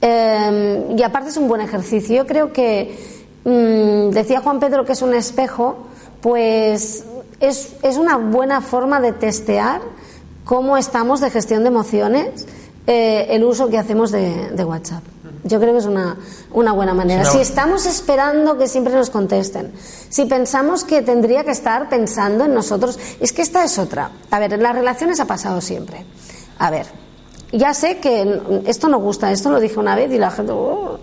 [0.00, 2.14] Em, y aparte es un buen ejercicio.
[2.14, 2.94] Yo creo que,
[3.44, 5.86] mm, decía Juan Pedro que es un espejo,
[6.20, 7.04] pues
[7.40, 9.80] es, es, una buena forma de testear
[10.44, 12.46] cómo estamos de gestión de emociones,
[12.86, 15.02] eh, el uso que hacemos de, WhatsApp.
[15.44, 16.16] Yo creo que es una,
[16.52, 17.24] una buena manera.
[17.24, 19.72] Si estamos esperando que siempre nos contesten,
[20.08, 24.10] si pensamos que tendría que estar pensando en nosotros, es que esta es otra.
[24.30, 26.06] A ver, en las relaciones ha pasado siempre.
[26.58, 26.86] A ver,
[27.52, 30.98] ya sé que esto no gusta, esto lo dije una vez y la gente, oh,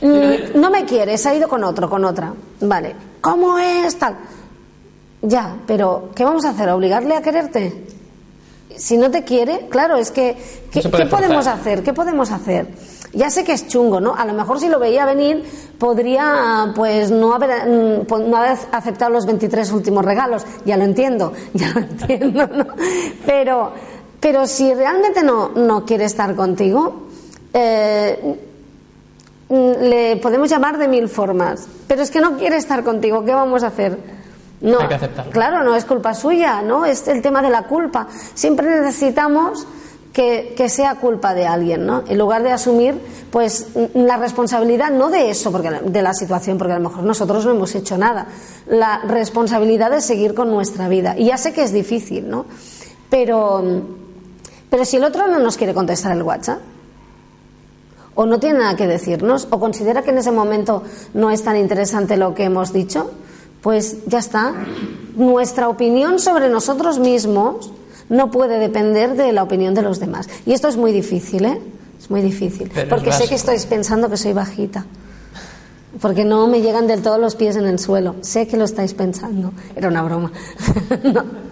[0.00, 2.32] mm, no me quiere, se ha ido con otro, con otra.
[2.60, 4.16] Vale, ¿cómo es tal?
[5.22, 6.68] Ya, pero ¿qué vamos a hacer?
[6.70, 7.87] ¿Obligarle a quererte?
[8.78, 10.36] Si no te quiere, claro, es que,
[10.70, 11.82] ¿qué, podemos hacer?
[11.82, 12.68] ¿Qué podemos hacer?
[13.12, 14.14] Ya sé que es chungo, ¿no?
[14.14, 15.42] A lo mejor si lo veía venir
[15.78, 21.32] podría pues no haber, mm, no haber aceptado los 23 últimos regalos, ya lo entiendo,
[21.54, 22.66] ya lo entiendo, ¿no?
[23.26, 23.72] Pero
[24.20, 27.06] pero si realmente no, no quiere estar contigo,
[27.52, 28.36] eh,
[29.48, 33.32] mm, le podemos llamar de mil formas, pero es que no quiere estar contigo, ¿qué
[33.32, 34.17] vamos a hacer?
[34.60, 35.32] No, Hay que aceptarlo.
[35.32, 36.84] claro, no es culpa suya, ¿no?
[36.84, 38.08] Es el tema de la culpa.
[38.34, 39.66] Siempre necesitamos
[40.12, 42.02] que, que, sea culpa de alguien, ¿no?
[42.08, 46.72] En lugar de asumir, pues, la responsabilidad, no de eso, porque, de la situación, porque
[46.72, 48.26] a lo mejor nosotros no hemos hecho nada,
[48.66, 51.14] la responsabilidad de seguir con nuestra vida.
[51.16, 52.46] Y ya sé que es difícil, ¿no?
[53.08, 53.62] Pero,
[54.68, 56.58] pero si el otro no nos quiere contestar el WhatsApp,
[58.16, 60.82] o no tiene nada que decirnos, o considera que en ese momento
[61.14, 63.12] no es tan interesante lo que hemos dicho,
[63.62, 64.54] pues ya está.
[65.16, 67.72] Nuestra opinión sobre nosotros mismos
[68.08, 70.28] no puede depender de la opinión de los demás.
[70.46, 71.60] Y esto es muy difícil, ¿eh?
[71.98, 72.70] Es muy difícil.
[72.72, 74.86] Pero porque sé que estáis pensando que soy bajita.
[76.00, 78.14] Porque no me llegan del todo los pies en el suelo.
[78.20, 79.52] Sé que lo estáis pensando.
[79.74, 80.32] Era una broma.
[81.02, 81.47] No.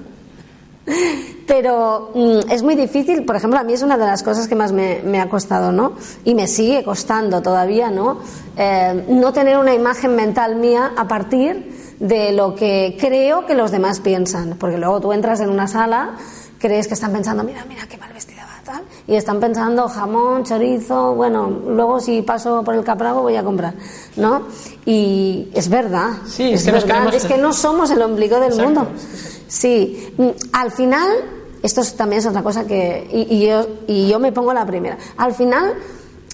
[1.46, 4.55] Pero mm, es muy difícil, por ejemplo, a mí es una de las cosas que
[4.55, 5.92] más me, me ha costado, ¿no?
[6.25, 8.18] Y me sigue costando todavía, ¿no?
[8.57, 13.70] Eh, no tener una imagen mental mía a partir de lo que creo que los
[13.70, 14.57] demás piensan.
[14.59, 16.16] Porque luego tú entras en una sala,
[16.59, 18.83] crees que están pensando, mira, mira qué mal vestida va, tal.
[19.07, 23.75] Y están pensando jamón, chorizo, bueno, luego si paso por el capravo voy a comprar,
[24.16, 24.42] ¿no?
[24.85, 26.11] Y es verdad.
[26.27, 28.81] Sí, es que nos verdad, es que no somos el ombligo del Exacto.
[28.81, 28.88] mundo.
[29.49, 31.09] Sí, Mm, al final,
[31.63, 33.07] esto es- también es otra cosa que.
[33.13, 34.99] Y, y yo, y yo me pongo la primera.
[35.17, 35.75] Al final,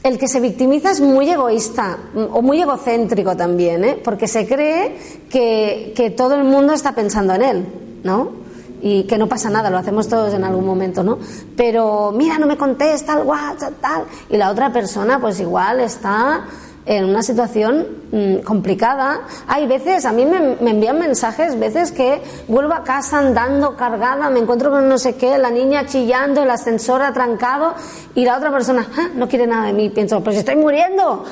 [0.03, 4.01] el que se victimiza es muy egoísta mm, o muy egocéntrico también, ¿eh?
[4.03, 4.97] porque se cree
[5.31, 7.67] que, que todo el mundo está pensando en él,
[8.03, 8.41] ¿no?
[8.85, 11.19] Y que no pasa nada, lo hacemos todos en algún momento, ¿no?
[11.57, 14.05] Pero mira, no me contesta el WhatsApp, tal.
[14.29, 16.47] Y la otra persona, pues igual está
[16.85, 19.21] en una situación mm, complicada.
[19.47, 24.29] Hay veces, a mí me, me envían mensajes, veces que vuelvo a casa andando cargada,
[24.31, 27.75] me encuentro con no sé qué, la niña chillando, el ascensor atrancado
[28.15, 29.91] y la otra persona "Ah, no quiere nada de mí.
[29.91, 31.25] Pienso, pues estoy muriendo.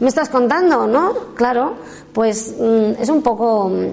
[0.00, 1.12] ¿Me estás contando, no?
[1.34, 1.74] Claro,
[2.12, 3.68] pues mm, es un poco.
[3.70, 3.86] mm,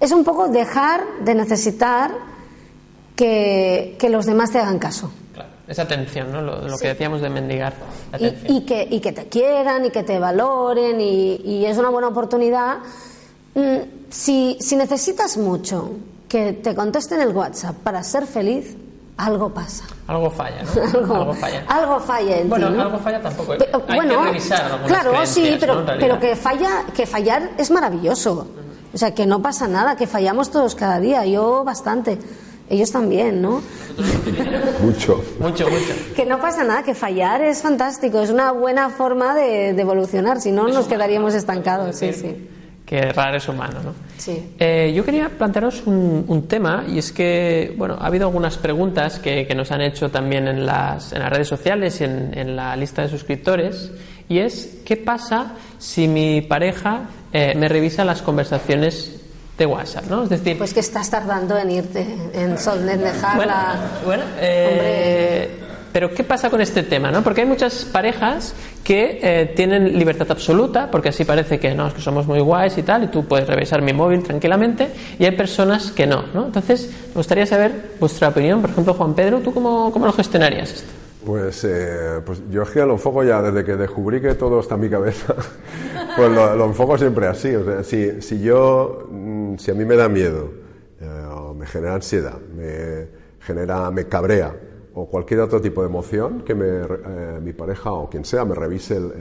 [0.00, 2.10] Es un poco dejar de necesitar
[3.16, 5.10] que, que los demás te hagan caso.
[5.66, 6.42] Esa atención, ¿no?
[6.42, 6.82] Lo, lo Sí.
[6.82, 7.72] que decíamos de mendigar
[8.48, 12.08] y, que, y que te quieran y que te valoren y, y es una buena
[12.08, 12.78] oportunidad.
[13.54, 13.78] Mm,
[14.10, 15.90] Si, si necesitas mucho
[16.28, 18.76] que te contesten el WhatsApp para ser feliz,
[19.16, 19.84] algo pasa.
[20.06, 21.14] Algo falla, ¿no?
[21.14, 21.64] algo falla.
[21.68, 22.82] algo falla en Bueno, ti, ¿no?
[22.82, 23.56] algo falla tampoco.
[23.56, 28.46] Pe- Hay bueno, que revisar claro, sí, pero, pero que falla, que fallar es maravilloso.
[28.92, 31.24] O sea, que no pasa nada, que fallamos todos cada día.
[31.26, 32.18] Yo bastante.
[32.70, 33.60] Ellos también, ¿no?
[34.82, 35.22] Mucho.
[35.38, 35.94] Mucho, mucho.
[36.16, 40.40] Que no pasa nada, que fallar es fantástico, es una buena forma de, de evolucionar,
[40.40, 41.96] si no nos quedaríamos estancados.
[41.96, 42.48] Sí, sí.
[42.86, 43.92] Que errar es humano, ¿no?
[44.18, 44.54] Sí.
[44.58, 49.18] Eh, yo quería plantearos un, un tema y es que, bueno, ha habido algunas preguntas
[49.18, 52.56] que, que nos han hecho también en las, en las redes sociales y en, en
[52.56, 53.90] la lista de suscriptores
[54.28, 59.20] y es, ¿qué pasa si mi pareja eh, me revisa las conversaciones
[59.56, 60.24] de WhatsApp, ¿no?
[60.24, 63.76] Es decir, Pues que estás tardando en irte, en, sol, en dejar bueno, la...
[64.04, 65.60] bueno, eh,
[65.94, 67.12] pero ¿qué pasa con este tema?
[67.12, 67.22] ¿no?
[67.22, 71.94] Porque hay muchas parejas que eh, tienen libertad absoluta, porque así parece que no, es
[71.94, 74.88] que somos muy guays y tal, y tú puedes revisar mi móvil tranquilamente,
[75.20, 76.46] y hay personas que no, ¿no?
[76.46, 78.60] Entonces, me gustaría saber vuestra opinión.
[78.60, 80.92] Por ejemplo, Juan Pedro, ¿tú cómo, cómo lo gestionarías esto?
[81.24, 84.74] Pues, eh, pues yo es que lo enfoco ya desde que descubrí que todo está
[84.74, 85.34] en mi cabeza,
[86.16, 87.54] pues lo, lo enfoco siempre así.
[87.54, 90.50] O sea, si, si yo, mm, si a mí me da miedo,
[91.00, 93.08] eh, o me genera ansiedad, me
[93.40, 94.54] genera, me cabrea,
[94.94, 98.54] o cualquier otro tipo de emoción que me, eh, mi pareja o quien sea me
[98.54, 99.12] revise el,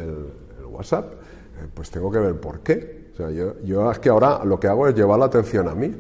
[0.70, 3.10] WhatsApp, eh, pues tengo que ver por qué.
[3.14, 5.76] O sea, yo, yo es que ahora lo que hago es llevar la atención a
[5.76, 5.94] mí.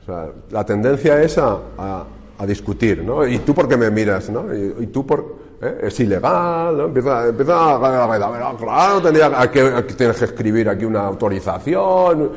[0.00, 2.06] O sea, la tendencia es a, a-
[2.38, 3.26] a discutir, ¿no?
[3.26, 4.46] ¿Y tú por qué me miras, no?
[4.54, 5.39] ¿Y, y tú por...?
[5.60, 5.78] ¿Eh?
[5.82, 6.84] Es ilegal, ¿no?
[6.86, 7.76] Empieza, empieza a...
[7.76, 12.32] a- a- a- Claro, tendría que, tienes que escribir aquí una autorización.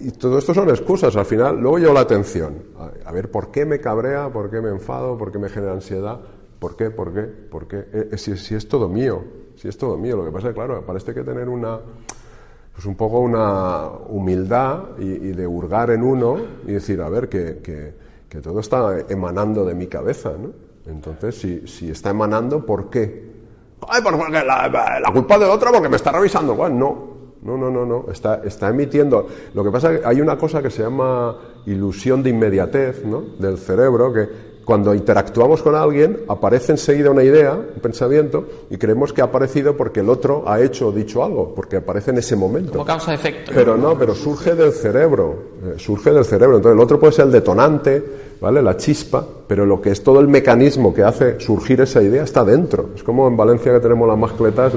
[0.00, 1.14] Y todo esto son excusas.
[1.16, 2.54] Al final, luego llevo la atención.
[3.04, 4.28] A, ver, ¿por qué me cabrea?
[4.30, 5.16] ¿Por qué me enfado?
[5.16, 6.20] ¿Por qué me genera ansiedad?
[6.58, 6.90] ¿Por qué?
[6.90, 7.22] ¿Por qué?
[7.22, 7.76] ¿Por qué?
[7.92, 9.22] Eh, eh, si, si es todo mío.
[9.56, 10.16] Si es todo mío.
[10.16, 11.78] Lo que pasa es que, claro, parece que tener una
[12.72, 17.28] pues un poco una humildad y, y de hurgar en uno y decir, a ver,
[17.28, 17.92] que, que-
[18.28, 20.69] que todo está emanando de mi cabeza, ¿no?
[20.86, 23.30] Entonces, si, si está emanando, ¿por qué?
[23.88, 26.54] Ay, pues porque la, la culpa del otro porque me está revisando.
[26.54, 27.10] Bueno, no,
[27.42, 28.12] no, no, no, no.
[28.12, 29.26] Está, está emitiendo.
[29.54, 33.22] Lo que pasa es que hay una cosa que se llama ilusión de inmediatez, ¿no?
[33.38, 39.12] Del cerebro, que cuando interactuamos con alguien, aparece enseguida una idea, un pensamiento, y creemos
[39.12, 42.36] que ha aparecido porque el otro ha hecho o dicho algo, porque aparece en ese
[42.36, 42.70] momento.
[42.70, 43.50] Como causa-efecto.
[43.52, 46.58] Pero no, pero surge del cerebro, eh, surge del cerebro.
[46.58, 48.00] Entonces el otro puede ser el detonante,
[48.40, 48.62] ¿vale?
[48.62, 52.44] La chispa, pero lo que es todo el mecanismo que hace surgir esa idea está
[52.44, 52.90] dentro.
[52.94, 54.72] Es como en Valencia que tenemos las mascletas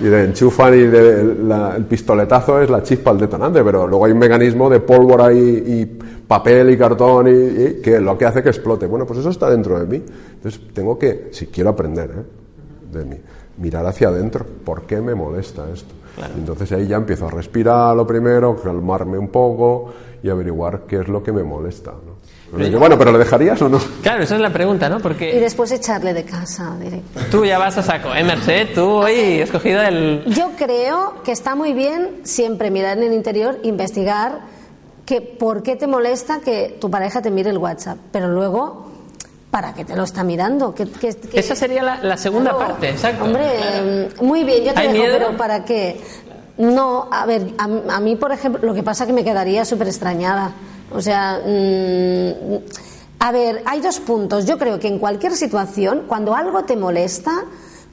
[0.00, 4.12] y, de enchufan y de, el pistoletazo es la chispa, el detonante, pero luego hay
[4.12, 5.95] un mecanismo de pólvora y
[6.26, 8.86] papel y cartón y, que lo que hace que explote.
[8.86, 10.04] Bueno, pues eso está dentro de mí.
[10.34, 12.96] Entonces tengo que, si quiero aprender ¿eh?
[12.98, 13.16] de mí,
[13.58, 14.44] mirar hacia adentro.
[14.64, 15.94] ¿Por qué me molesta esto?
[16.36, 21.08] Entonces ahí ya empiezo a respirar lo primero, calmarme un poco y averiguar qué es
[21.08, 21.92] lo que me molesta.
[22.50, 23.78] bueno, pero ¿le dejarías o no?
[24.02, 24.98] Claro, esa es la pregunta, ¿no?
[25.00, 25.36] Porque...
[25.36, 27.20] Y después echarle de casa directo.
[27.30, 28.68] Tú ya vas a saco, ¿eh, Merced?
[28.74, 30.24] Tú hoy has cogido el...
[30.26, 34.55] Yo creo que está muy bien siempre mirar en el interior, investigar
[35.06, 38.86] que por qué te molesta que tu pareja te mire el WhatsApp, pero luego
[39.50, 40.74] ¿para qué te lo está mirando?
[41.32, 43.24] Esa sería la, segunda parte, exacto.
[43.24, 45.98] Hombre, muy bien, yo te digo, pero ¿para qué?
[46.58, 49.86] No, a ver, a, mí, por ejemplo, lo que pasa es que me quedaría súper
[49.88, 50.52] extrañada.
[50.92, 52.56] O sea, mm,
[53.18, 54.44] a ver, hay dos puntos.
[54.44, 57.44] Yo creo que en cualquier situación, cuando algo te molesta,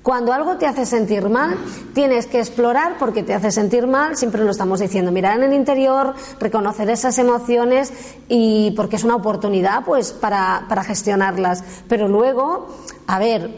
[0.03, 1.55] cuando algo te hace sentir mal,
[1.93, 5.53] tienes que explorar porque te hace sentir mal, siempre lo estamos diciendo, mirar en el
[5.53, 7.93] interior, reconocer esas emociones
[8.27, 11.63] y porque es una oportunidad pues para, para gestionarlas.
[11.87, 12.67] Pero luego,
[13.07, 13.49] a ver,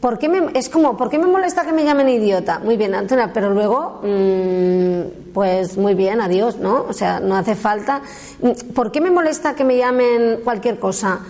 [0.00, 2.60] ¿por qué me, es como, ¿por qué me molesta que me llamen idiota?
[2.60, 6.86] Muy bien, Antena, pero luego, mm, pues muy bien, adiós, ¿no?
[6.88, 8.00] O sea, no hace falta.
[8.74, 11.20] ¿Por qué me molesta que me llamen cualquier cosa?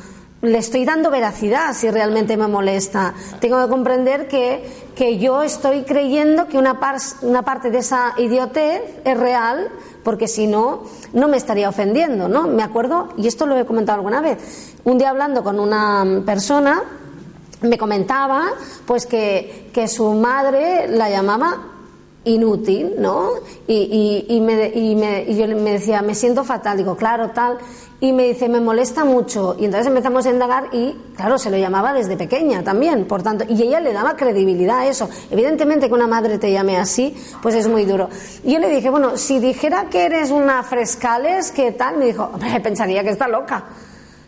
[0.42, 3.14] Le estoy dando veracidad si realmente me molesta.
[3.40, 6.78] Tengo que comprender que, que yo estoy creyendo que una,
[7.22, 9.68] una parte de esa idiotez es real,
[10.02, 12.46] porque si no, no me estaría ofendiendo, ¿no?
[12.46, 16.82] Me acuerdo, y esto lo he comentado alguna vez, un día hablando con una persona,
[17.60, 18.46] me comentaba
[18.86, 21.58] pues que, que su madre la llamaba
[22.24, 23.30] inútil, ¿no?
[23.66, 27.58] Y, y, me, y, me, y, yo me decía, me siento fatal, digo, claro, tal,
[27.98, 31.56] y me dice, me molesta mucho, y entonces empezamos a indagar y, claro, se lo
[31.56, 35.08] llamaba desde pequeña también, por tanto, y ella le daba credibilidad a eso.
[35.30, 38.08] Evidentemente que una madre te llame así, pues es muy duro.
[38.44, 41.96] Y yo le dije, bueno, si dijera que eres una frescales, ¿qué tal?
[41.96, 42.30] Me dijo,
[42.62, 43.64] pensaría que está loca.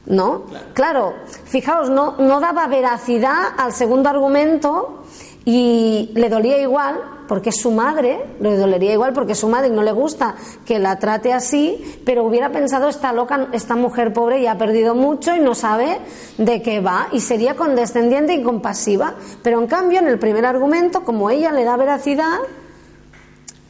[0.05, 0.47] ¿No?
[0.75, 5.05] Claro, fijaos, no, no daba veracidad al segundo argumento
[5.45, 9.69] y le dolía igual porque es su madre, le dolería igual porque es su madre
[9.69, 10.35] y no le gusta
[10.67, 14.95] que la trate así, pero hubiera pensado esta loca, esta mujer pobre ya ha perdido
[14.95, 15.99] mucho y no sabe
[16.37, 19.15] de qué va y sería condescendiente y compasiva.
[19.43, 22.39] Pero en cambio, en el primer argumento, como ella le da veracidad,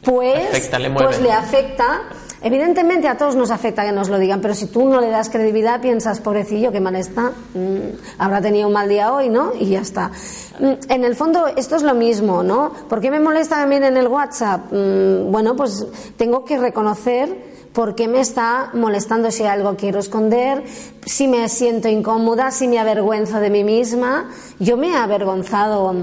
[0.03, 2.01] pues, pues le afecta
[2.43, 5.29] Evidentemente a todos nos afecta que nos lo digan, pero si tú no le das
[5.29, 9.53] credibilidad, piensas, pobrecillo, qué mal está, mm, habrá tenido un mal día hoy, ¿no?
[9.57, 10.11] Y ya está.
[10.59, 12.73] Mm, en el fondo, esto es lo mismo, ¿no?
[12.89, 14.73] ¿Por qué me molesta también en el WhatsApp?
[14.73, 20.65] Mm, bueno, pues tengo que reconocer por qué me está molestando si algo quiero esconder,
[21.05, 24.29] si me siento incómoda, si me avergüenzo de mí misma.
[24.59, 25.95] Yo me he avergonzado,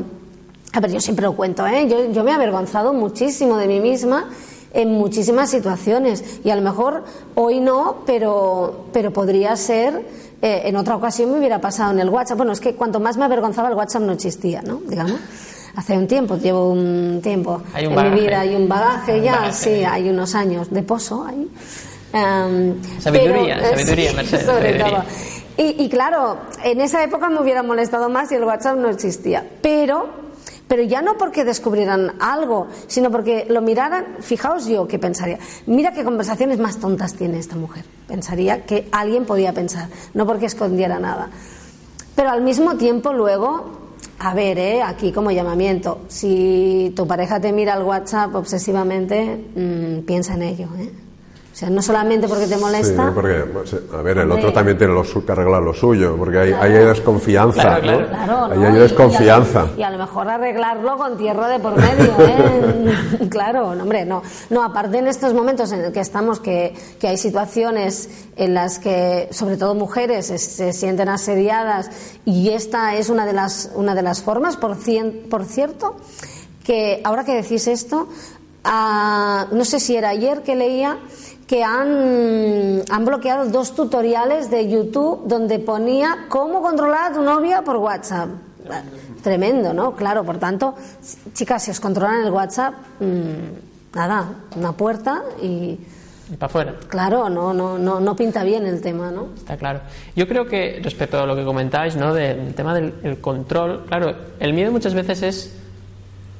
[0.72, 1.86] a ver, yo siempre lo cuento, ¿eh?
[1.86, 4.30] Yo, yo me he avergonzado muchísimo de mí misma
[4.72, 7.04] en muchísimas situaciones y a lo mejor
[7.34, 10.02] hoy no, pero, pero podría ser
[10.42, 12.38] eh, en otra ocasión me hubiera pasado en el WhatsApp.
[12.38, 14.80] Bueno, es que cuanto más me avergonzaba el WhatsApp no existía, ¿no?
[14.86, 15.20] Digamos.
[15.76, 20.08] Hace un tiempo, llevo un tiempo en mi vida, hay un bagaje ya, sí, hay
[20.10, 21.48] unos años de pozo ahí.
[22.98, 25.04] sabiduría, sabiduría, Mercedes, sobre Todo.
[25.56, 29.46] Y, y claro, en esa época me hubiera molestado más y el WhatsApp no existía.
[29.62, 30.08] Pero
[30.70, 35.92] pero ya no porque descubrieran algo, sino porque lo miraran, fijaos yo qué pensaría, mira
[35.92, 41.00] qué conversaciones más tontas tiene esta mujer, pensaría que alguien podía pensar, no porque escondiera
[41.00, 41.28] nada.
[42.14, 43.64] Pero al mismo tiempo luego,
[44.20, 44.80] a ver, ¿eh?
[44.80, 50.68] aquí como llamamiento, si tu pareja te mira el WhatsApp obsesivamente, mm, piensa en ello.
[50.78, 50.92] ¿eh?
[51.60, 53.08] Sea, no solamente porque te molesta.
[53.08, 56.38] Sí, porque, pues, a ver, el otro también tiene lo que arreglar lo suyo, porque
[56.38, 57.80] hay, hay desconfianza.
[57.80, 58.54] Claro, claro.
[58.54, 58.66] ¿no?
[58.66, 59.66] hay desconfianza.
[59.76, 63.28] Y a, lo mejor arreglarlo con tierra de por medio, ¿eh?
[63.30, 64.22] claro, hombre, no.
[64.48, 68.78] No, aparte en estos momentos en el que estamos, que, que hay situaciones en las
[68.78, 71.90] que, sobre todo mujeres, se, sienten asediadas,
[72.24, 75.96] y esta es una de las, una de las formas, por, cien, por cierto,
[76.64, 78.08] que ahora que decís esto,
[78.64, 80.98] ah, no sé si era ayer que leía
[81.50, 87.62] que han, han bloqueado dos tutoriales de YouTube donde ponía cómo controlar a tu novia
[87.62, 88.28] por WhatsApp.
[89.20, 89.96] Tremendo, ¿no?
[89.96, 90.76] Claro, por tanto,
[91.34, 95.76] chicas, si os controlan el WhatsApp, mm, nada, una puerta y
[96.38, 96.74] para afuera.
[96.86, 99.30] Claro, no, no, no, no pinta bien el tema, ¿no?
[99.36, 99.80] Está claro.
[100.14, 102.14] Yo creo que respecto a lo que comentáis, ¿no?
[102.14, 105.59] Del tema del control, claro, el miedo muchas veces es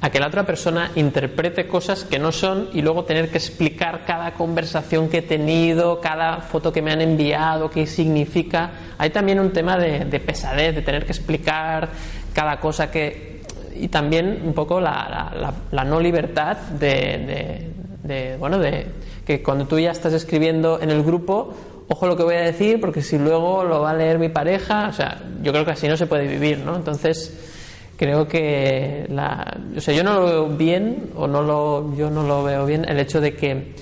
[0.01, 4.03] a que la otra persona interprete cosas que no son y luego tener que explicar
[4.03, 8.71] cada conversación que he tenido, cada foto que me han enviado, qué significa.
[8.97, 11.89] Hay también un tema de, pesadez, de tener que explicar
[12.33, 13.41] cada cosa que...
[13.75, 15.53] y también un poco la,
[15.85, 17.69] no libertad de,
[18.03, 18.87] de, bueno, de
[19.23, 21.53] que cuando tú ya estás escribiendo en el grupo,
[21.87, 24.87] ojo lo que voy a decir porque si luego lo va a leer mi pareja,
[24.87, 26.75] o sea, yo creo que así no se puede vivir, ¿no?
[26.75, 27.50] Entonces
[28.01, 32.23] creo que la, o sea, yo no lo veo bien o no lo, yo no
[32.23, 33.75] lo veo bien el hecho de que,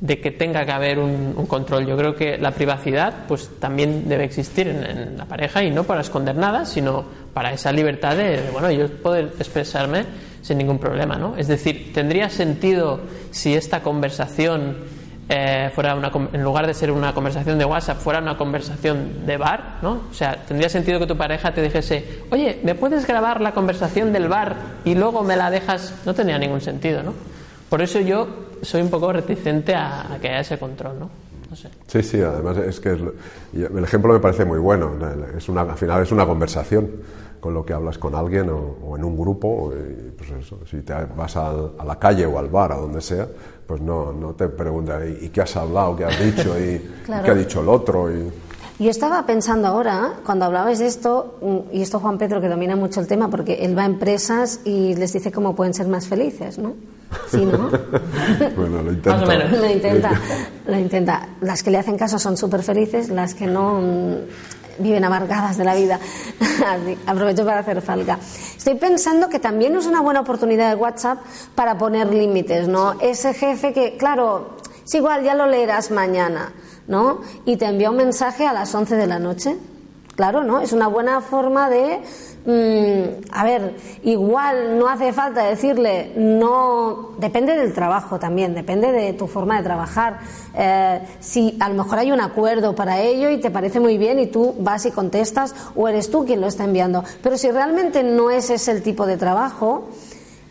[0.00, 1.84] de que tenga que haber un, control.
[1.84, 6.02] Yo creo que la privacidad pues también debe existir en, la pareja y no para
[6.02, 10.04] esconder nada, sino para esa libertad de, bueno, yo poder expresarme
[10.40, 11.36] sin ningún problema, ¿no?
[11.36, 13.00] Es decir, tendría sentido
[13.32, 14.76] si esta conversación
[15.28, 19.36] eh, fuera una, en lugar de ser una conversación de WhatsApp, fuera una conversación de
[19.38, 20.02] bar, ¿no?
[20.10, 24.12] O sea, tendría sentido que tu pareja te dijese, oye, ¿me puedes grabar la conversación
[24.12, 25.94] del bar y luego me la dejas?
[26.04, 27.14] No tenía ningún sentido, ¿no?
[27.70, 28.28] Por eso yo
[28.60, 31.10] soy un poco reticente a, que haya ese control, ¿no?
[31.48, 31.68] No sé.
[31.86, 34.92] Sí, sí, además es que el ejemplo me parece muy bueno.
[35.36, 36.90] Es una, al final es una conversación
[37.40, 39.72] con lo que hablas con alguien o, en un grupo.
[40.16, 43.26] pues eso, si te vas a, a la calle o al bar, a donde sea,
[43.66, 45.96] pues no, no te pregunta ¿y qué has hablado?
[45.96, 46.58] ¿Qué has dicho?
[46.58, 48.10] ¿Y qué ha dicho el otro?
[48.12, 48.30] Y...
[48.78, 51.38] Yo estaba pensando ahora, cuando hablabais de esto,
[51.72, 54.96] y esto Juan Pedro que domina mucho el tema, porque él va a empresas y
[54.96, 56.74] les dice cómo pueden ser más felices, ¿no?
[57.30, 57.70] Sí, ¿no?
[58.56, 59.12] bueno, lo intenta.
[59.12, 59.52] Más o menos.
[59.60, 60.10] Lo intenta,
[60.66, 61.28] lo intenta.
[61.40, 63.80] Las que le hacen caso son súper felices, las que no
[64.78, 65.98] viven amargadas de la vida.
[67.06, 68.18] Aprovecho para hacer falga.
[68.56, 71.18] Estoy pensando que también es una buena oportunidad de WhatsApp
[71.54, 73.00] para poner límites, ¿no?
[73.00, 76.52] Ese jefe que, claro, es igual, ya lo leerás mañana,
[76.86, 77.20] ¿no?
[77.44, 79.56] Y te envía un mensaje a las 11 de la noche.
[80.16, 80.60] Claro, ¿no?
[80.60, 82.00] Es una buena forma de
[82.46, 89.14] Mm, a ver, igual no hace falta decirle, no, depende del trabajo también, depende de
[89.14, 90.18] tu forma de trabajar.
[90.54, 94.18] Eh, si a lo mejor hay un acuerdo para ello y te parece muy bien
[94.18, 97.02] y tú vas y contestas, o eres tú quien lo está enviando.
[97.22, 99.88] Pero si realmente no es ese el tipo de trabajo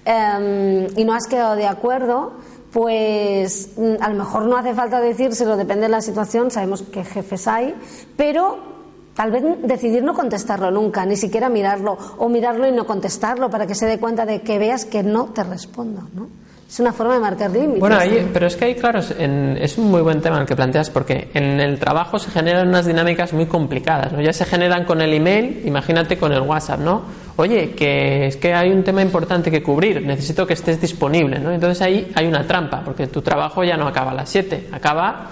[0.03, 2.33] em, y no has quedado de acuerdo,
[2.71, 7.03] pues mm, a lo mejor no hace falta decírselo, depende de la situación, sabemos qué
[7.03, 7.75] jefes hay,
[8.17, 8.72] pero
[9.15, 13.67] Tal vez decidir no contestarlo nunca, ni siquiera mirarlo, o mirarlo y no contestarlo para
[13.67, 16.27] que se dé cuenta de que veas que no te respondo, ¿no?
[16.67, 17.79] Es una forma de marcar límites.
[17.79, 17.99] Bueno,
[18.33, 21.59] pero es que hay, claro, es un muy buen tema el que planteas, porque en
[21.59, 24.19] el trabajo se generan unas dinámicas muy complicadas, ¿no?
[24.21, 27.03] Ya se generan con el email, imagínate con el WhatsApp, ¿no?
[27.35, 31.51] Oye, que es que hay un tema importante que cubrir, necesito que estés disponible, ¿no?
[31.51, 35.29] Entonces ahí hay una trampa, porque tu trabajo ya no acaba a las 7, acaba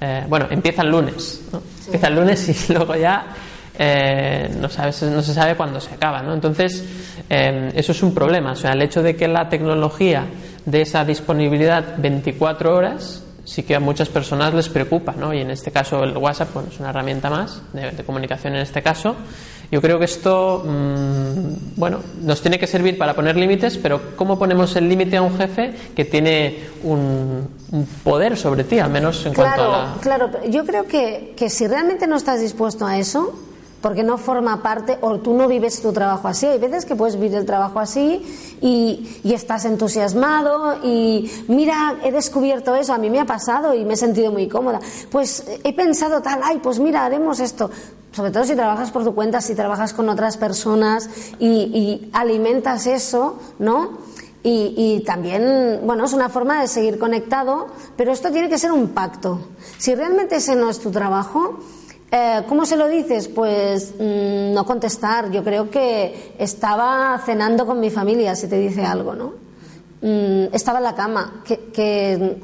[0.00, 1.60] eh, bueno, empieza el lunes, ¿no?
[1.90, 3.26] Empieza el lunes y luego ya
[3.76, 6.34] eh, no, no se sabe cuándo se acaba, ¿no?
[6.34, 6.84] Entonces,
[7.28, 10.26] eh, eso es un problema, o sea, el hecho de que la tecnología
[10.64, 15.34] de esa disponibilidad 24 horas sí que a muchas personas les preocupa, ¿no?
[15.34, 18.82] Y en este caso el WhatsApp, bueno, es una herramienta más de comunicación en este
[18.82, 19.16] caso,
[19.70, 24.38] yo creo que esto, mm, bueno, nos tiene que servir para poner límites, pero ¿cómo
[24.38, 27.48] ponemos el límite a un jefe que tiene un,
[28.02, 29.94] poder sobre ti, al menos en cuanto a la...
[30.00, 33.32] Claro, yo creo que, que si realmente no estás dispuesto a eso,
[33.80, 36.46] porque no forma parte o tú no vives tu trabajo así.
[36.46, 38.22] Hay veces que puedes vivir el trabajo así
[38.60, 43.84] y, y, estás entusiasmado y mira, he descubierto eso, a mí me ha pasado y
[43.84, 44.80] me he sentido muy cómoda.
[45.10, 47.70] Pues he pensado tal, ay, pues mira, haremos esto
[48.12, 53.38] sobre todo si trabajas por tu cuenta, si trabajas con otras personas y, alimentas eso,
[53.58, 53.98] ¿no?
[54.42, 58.88] Y, también, bueno, es una forma de seguir conectado, pero esto tiene que ser un
[58.88, 59.48] pacto.
[59.76, 61.58] Si realmente ese no es tu trabajo,
[62.10, 63.28] eh, ¿cómo se lo dices?
[63.28, 65.30] Pues mm, no contestar.
[65.30, 69.34] Yo creo que estaba cenando con mi familia, si te dice algo, ¿no?
[70.00, 71.42] Mm, estaba en la cama.
[71.44, 72.40] Que, que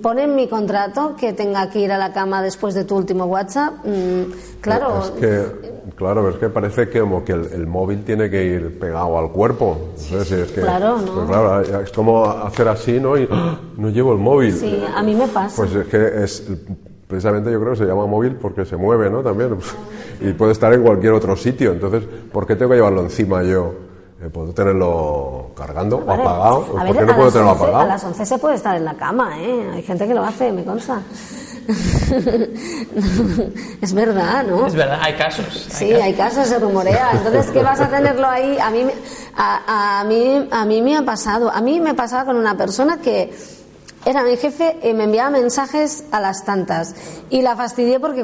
[0.00, 3.24] pone en mi contrato que tenga que ir a la cama después de tu último
[3.24, 3.74] WhatsApp.
[3.84, 5.02] Mm, claro.
[5.02, 9.18] Es que, claro, es que parece que como que el, móvil tiene que ir pegado
[9.18, 9.90] al cuerpo.
[9.96, 11.14] es que, claro, ¿no?
[11.14, 13.18] Pues claro, es como hacer así, ¿no?
[13.18, 13.58] Y ¡ah!
[13.76, 14.52] no llevo el móvil.
[14.52, 15.56] Sí, a mí me pasa.
[15.56, 16.44] Pues es que es
[17.08, 19.22] precisamente yo creo que se llama móvil porque se mueve, ¿no?
[19.22, 19.56] También.
[20.20, 21.72] Y puede estar en cualquier otro sitio.
[21.72, 23.74] Entonces, ¿por qué tengo que llevarlo encima yo?
[24.24, 26.64] Eh, puedo tenerlo cargando o apagado.
[26.64, 27.80] ¿Por qué no puedo tenerlo apagado?
[27.80, 29.70] A las 11 se puede estar en la cama, ¿eh?
[29.74, 31.02] Hay gente que lo hace, me consta.
[33.80, 34.66] es verdad, ¿no?
[34.66, 35.66] Es verdad, hay casos.
[35.70, 37.10] sí, hay casos, se rumorea.
[37.12, 38.56] Entonces, ¿qué vas a tenerlo ahí?
[38.58, 38.86] A mí,
[39.36, 41.50] a, a, mí, a mí me ha pasado.
[41.50, 43.30] A mí me pasaba con una persona que
[44.06, 46.94] era mi jefe y me enviaba mensajes a las tantas
[47.30, 48.22] y la fastidié porque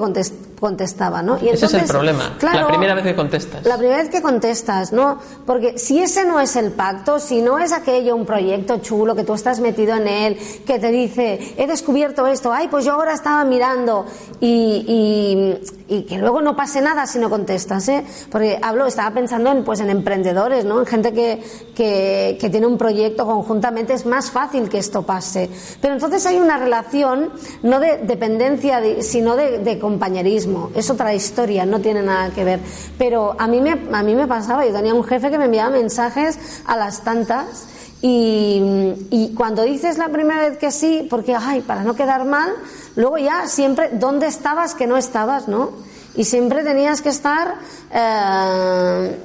[0.61, 1.39] contestaba, ¿no?
[1.41, 3.65] Y ese es el problema, la primera vez que contestas.
[3.65, 5.19] La primera vez que contestas, ¿no?
[5.47, 9.25] Porque si ese no es el pacto, si no es aquello un proyecto chulo que
[9.25, 13.15] tú estás metido en él, que te dice, he descubierto esto, ay, pues yo ahora
[13.15, 14.05] estaba mirando
[14.41, 15.59] y,
[15.89, 18.05] y, que luego no pase nada si no contestas, ¿eh?
[18.31, 20.79] Porque hablo, estaba pensando en, pues, en emprendedores, ¿no?
[20.79, 21.43] En gente que,
[21.75, 25.51] que, que tiene un proyecto conjuntamente, es más fácil que esto pase.
[25.81, 27.31] Pero entonces hay una relación
[27.63, 30.50] no de dependencia, sino de, compañerismo.
[30.75, 32.61] Es otra historia, no tiene nada que ver.
[32.99, 35.71] Pero a mí, me, a mí me pasaba, yo tenía un jefe que me enviaba
[35.71, 37.67] mensajes a las tantas.
[38.03, 38.63] Y,
[39.11, 42.51] y, cuando dices la primera vez que sí, porque, ay, para no quedar mal,
[42.97, 45.71] luego ya siempre, ¿dónde estabas que no estabas, no?
[46.15, 47.57] Y siempre tenías que estar
[47.93, 49.17] eh,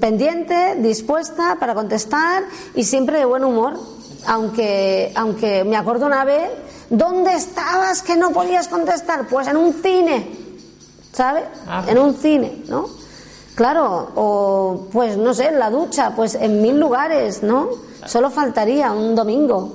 [0.00, 2.42] pendiente, dispuesta para contestar
[2.74, 3.78] y siempre de buen humor
[4.26, 6.50] aunque, aunque me acuerdo una vez,
[6.90, 9.26] ¿dónde estabas que no podías contestar?
[9.28, 10.30] Pues en un cine,
[11.12, 11.44] ¿sabes?
[11.66, 11.84] Ah.
[11.88, 12.88] En un cine, ¿no?
[13.54, 17.70] Claro, o pues no sé, en la ducha, pues en mil lugares, ¿no?
[18.06, 19.72] Solo faltaría un domingo.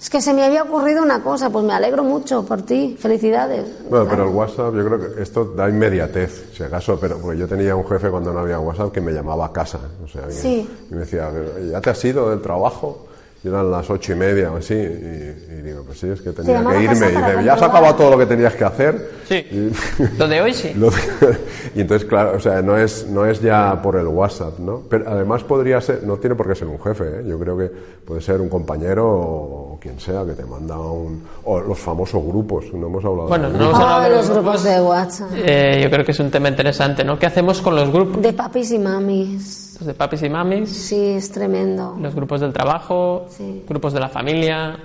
[0.00, 3.66] Es que se me había ocurrido una cosa, pues me alegro mucho por ti, felicidades.
[3.90, 7.48] Bueno, pero el WhatsApp, yo creo que esto da inmediatez, si acaso, pero pues yo
[7.48, 10.68] tenía un jefe cuando no había WhatsApp que me llamaba a casa, o sea, sí.
[10.88, 11.32] y me decía,
[11.72, 13.08] ¿ya te has ido del trabajo?
[13.44, 16.58] Y eran las ocho y media o así, y, digo, pues sí, es que tenía
[16.58, 16.82] que irme.
[16.82, 19.10] Y dice, ya has acabado todo lo que tenías que hacer.
[19.28, 19.34] Sí.
[19.36, 19.72] Y,
[20.18, 20.74] lo de hoy sí.
[21.76, 24.82] y entonces, claro, o sea, no es, no es ya por el WhatsApp, ¿no?
[24.90, 27.24] Pero además podría ser, no tiene por qué ser un jefe, ¿eh?
[27.28, 27.70] Yo creo que
[28.04, 31.22] puede ser un compañero o quien sea que te manda un.
[31.44, 34.64] O los famosos grupos, no hemos hablado bueno, de no hemos hablado de los grupos
[34.64, 35.30] de WhatsApp.
[35.36, 37.16] Eh, yo creo que es un tema interesante, ¿no?
[37.16, 38.20] ¿Qué hacemos con los grupos?
[38.20, 40.70] De papis y mamis de papis y mamis.
[40.70, 41.96] Sí, es tremendo.
[42.00, 43.28] Los grupos del trabajo,
[43.66, 44.76] grupos de la familia.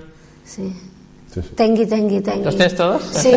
[0.44, 0.72] Sí.
[1.56, 2.44] Tengi, tengi, tengi.
[2.44, 3.02] ¿Los tienes todos?
[3.02, 3.32] Sí.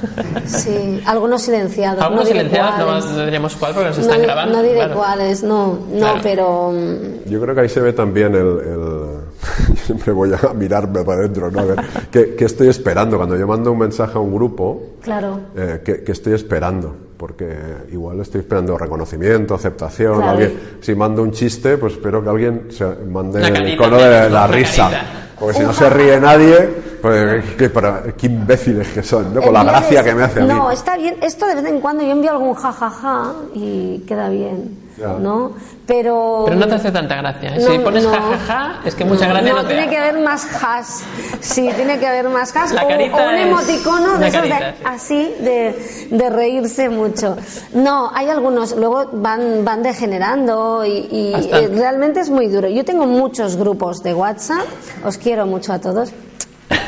[0.46, 1.00] sí.
[1.06, 2.02] Algunos silenciados.
[2.02, 4.56] Algunos silenciados, no, diríamos cuál porque nos están grabando.
[4.56, 6.72] No diré cuáles, no, no, pero.
[6.72, 8.40] Mm, Yo creo que ahí se ve también el.
[8.40, 9.25] el...
[9.86, 11.60] siempre voy a mirarme para adentro, ¿no?
[11.60, 11.80] A ver,
[12.10, 13.16] ¿qué, ¿qué, estoy esperando?
[13.16, 15.40] Cuando yo mando un mensaje a un grupo, claro.
[15.56, 16.94] Eh, ¿qué, ¿qué, estoy esperando?
[17.16, 17.56] Porque
[17.92, 20.22] igual estoy esperando reconocimiento, aceptación.
[20.22, 24.46] Alguien, si mando un chiste, pues espero que alguien se mande el icono de la
[24.46, 24.90] risa.
[25.38, 26.68] Porque si no se ríe nadie,
[27.00, 27.70] pues qué,
[28.16, 29.40] qué imbéciles que son, ¿no?
[29.40, 30.48] Con la gracia que me hace a mí.
[30.48, 31.16] No, está bien.
[31.22, 34.86] Esto de vez en cuando yo envío algún jajaja y queda bien.
[35.20, 35.52] ¿no?
[35.86, 36.42] Pero...
[36.46, 37.56] Pero no te hace tanta gracia.
[37.56, 37.60] ¿eh?
[37.60, 41.04] si pones jajaja, es que mucha gracia no, no tiene que haber más has.
[41.40, 42.72] Sí, tiene que haber más has.
[42.72, 47.36] o, un emoticono de esos de, así, de, de, reírse mucho.
[47.74, 52.68] No, hay algunos, luego van, van degenerando y, y realmente es muy duro.
[52.68, 54.66] Yo tengo muchos grupos de WhatsApp,
[55.04, 56.12] os quiero mucho a todos,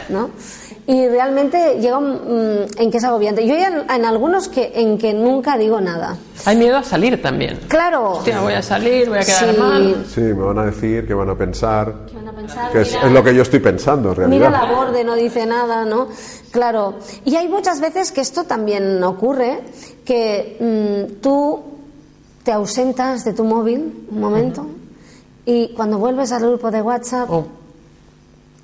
[0.08, 0.30] ¿no?
[0.88, 3.46] y realmente llega mm, en que es agobiante.
[3.46, 6.16] Yo en, algunos que en que nunca digo nada.
[6.46, 7.60] Hay miedo a salir también.
[7.68, 8.12] Claro.
[8.12, 10.06] Hostia, voy a salir, voy a quedar mal.
[10.08, 12.06] Sí, me van a decir, que van a pensar.
[12.06, 12.72] ¿Qué van a pensar?
[12.72, 14.48] Que es, lo que yo estoy pensando, en realidad.
[14.48, 16.08] Mira la borde, no dice nada, ¿no?
[16.50, 16.94] Claro.
[17.26, 19.60] Y hay muchas veces que esto también ocurre,
[20.06, 21.64] que mm, tú
[22.44, 24.66] te ausentas de tu móvil un momento
[25.44, 27.28] y cuando vuelves al grupo de WhatsApp...
[27.30, 27.57] Oh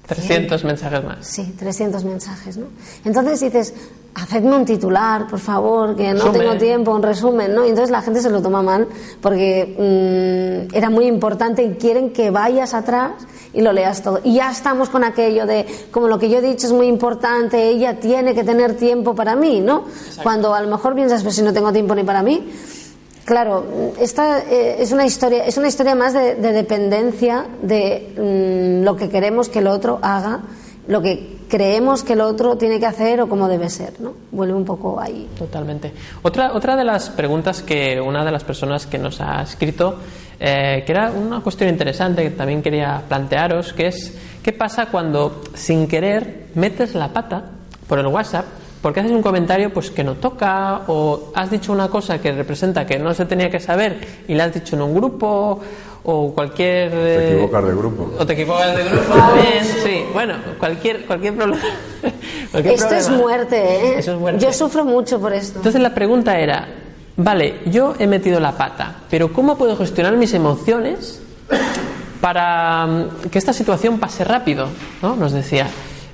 [0.06, 1.26] 300 mensajes más.
[1.26, 2.66] Sí, 300 mensajes, ¿no?
[3.04, 3.72] Entonces dices,
[4.14, 7.64] hacedme un titular, por favor, que no tengo tiempo, un resumen, ¿no?
[7.64, 8.86] Y entonces la gente se lo toma mal
[9.20, 13.12] porque mm, era muy importante y quieren que vayas atrás
[13.54, 14.20] y lo leas todo.
[14.22, 17.68] Y ya estamos con aquello de, como lo que yo he dicho es muy importante,
[17.68, 19.84] ella tiene que tener tiempo para mí, ¿no?
[20.22, 22.52] Cuando a lo mejor piensas, pues si no tengo tiempo ni para mí.
[23.24, 28.96] Claro, esta eh, es una historia, es una historia más de, dependencia de mm, lo
[28.96, 30.40] que queremos que el otro haga,
[30.86, 34.12] lo que creemos que el otro tiene que hacer o cómo debe ser, ¿no?
[34.30, 35.28] Vuelve un poco ahí.
[35.38, 35.92] Totalmente.
[36.22, 40.00] Otra, otra de las preguntas que una de las personas que nos ha escrito,
[40.38, 45.42] eh, que era una cuestión interesante que también quería plantearos, que es qué pasa cuando
[45.54, 47.44] sin querer metes la pata
[47.88, 48.44] por el WhatsApp
[48.84, 52.84] porque haces un comentario pues que no toca o has dicho una cosa que representa
[52.84, 53.96] que no se tenía que saber
[54.28, 55.58] y la has dicho en un grupo
[56.02, 58.10] o cualquier te equivocas de grupo.
[58.18, 61.62] o te equivocas de grupo también sí bueno cualquier cualquier problema
[62.52, 63.98] esto es muerte ¿eh?
[64.00, 64.44] es muerte.
[64.44, 65.60] Yo sufro mucho por esto.
[65.60, 66.68] Entonces la pregunta era
[67.16, 71.22] vale yo he metido la pata pero cómo puedo gestionar mis emociones
[72.20, 74.68] para mm, que esta situación pase rápido
[75.00, 75.68] no nos decía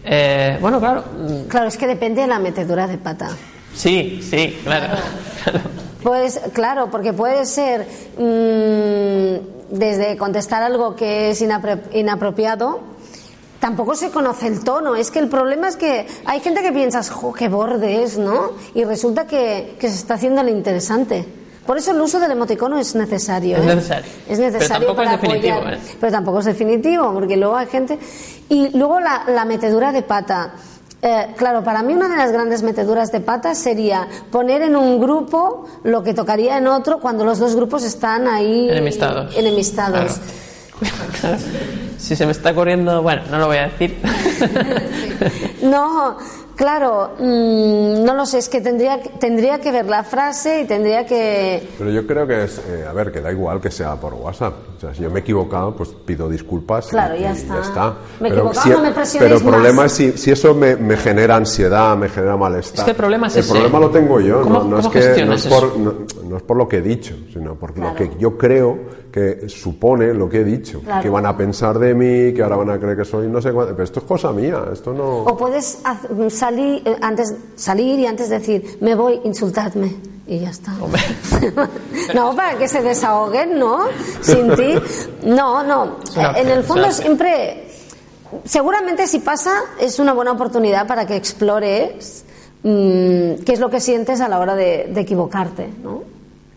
[0.05, 1.05] eh, bueno, claro.
[1.49, 3.31] Claro, es que depende de la metedura de pata.
[3.75, 4.97] Sí, sí, claro.
[6.03, 7.87] Pues claro, porque puede ser
[8.17, 12.81] mm, desde contestar algo que es inapropiado
[13.61, 14.97] tampoco se conoce el tono.
[14.97, 18.53] Es que el problema es que hay gente que piensa, jo, qué borde es, ¿no?
[18.75, 21.27] Y resulta que, que se está haciendo lo interesante.
[21.71, 23.57] Por eso el uso del emoticono es necesario.
[23.57, 23.67] Es ¿eh?
[23.77, 24.11] necesario.
[24.29, 25.55] Es necesario Pero tampoco para es definitivo.
[25.59, 25.75] apoyar.
[25.75, 25.97] ¿eh?
[26.01, 27.97] Pero tampoco es definitivo, porque luego hay gente.
[28.49, 30.53] Y luego la, la metedura de pata.
[31.01, 35.01] Eh, claro, para mí una de las grandes meteduras de pata sería poner en un
[35.01, 39.37] grupo lo que tocaría en otro cuando los dos grupos están ahí Enemistados.
[39.37, 40.19] enemistados.
[41.21, 41.37] Claro.
[41.99, 43.97] Si se me está ocurriendo, bueno, no lo voy a decir.
[45.63, 46.17] No,
[46.61, 51.07] claro, mm, no lo sé, es que tendría, tendría que ver la frase y tendría
[51.07, 51.67] que...
[51.79, 54.53] Pero yo creo que es, eh, a ver, que da igual que sea por WhatsApp.
[54.77, 56.89] O sea, si yo me he equivocado, pues pido disculpas.
[56.89, 57.95] y- Claro, ya y está.
[58.21, 59.93] Me he equivocado, si- no me presionéis Pero el problema más.
[59.93, 62.81] es si, si eso me, me genera ansiedad, me genera malestar.
[62.81, 63.53] Es que el problema es El ese.
[63.53, 65.75] problema lo tengo yo, ¿Cómo- no, no es que no es, por, eso?
[65.79, 65.95] no,
[66.29, 67.91] no es por lo que he dicho, sino por Claro.
[67.91, 68.79] lo que yo creo
[69.13, 70.81] que supone lo que he dicho.
[70.81, 71.03] Claro.
[71.03, 73.53] Que van a pensar de mí, que ahora van a creer que soy no sé
[73.53, 73.73] cuánto.
[73.73, 75.25] Pero esto es cosa mía, esto no.
[75.25, 79.97] O puedes haz- salir, eh, antes, salir y antes decir, me voy, insultadme.
[80.27, 80.73] Y ya está.
[80.81, 81.01] Hombre.
[82.15, 83.81] no, para que se desahoguen, ¿no?
[84.21, 84.75] Sin ti.
[85.25, 85.97] No, no.
[86.37, 87.67] En el fondo siempre,
[88.45, 92.25] seguramente si pasa, es una buena oportunidad para que explores
[92.63, 96.03] mm, qué es lo que sientes a la hora de, de equivocarte, ¿no?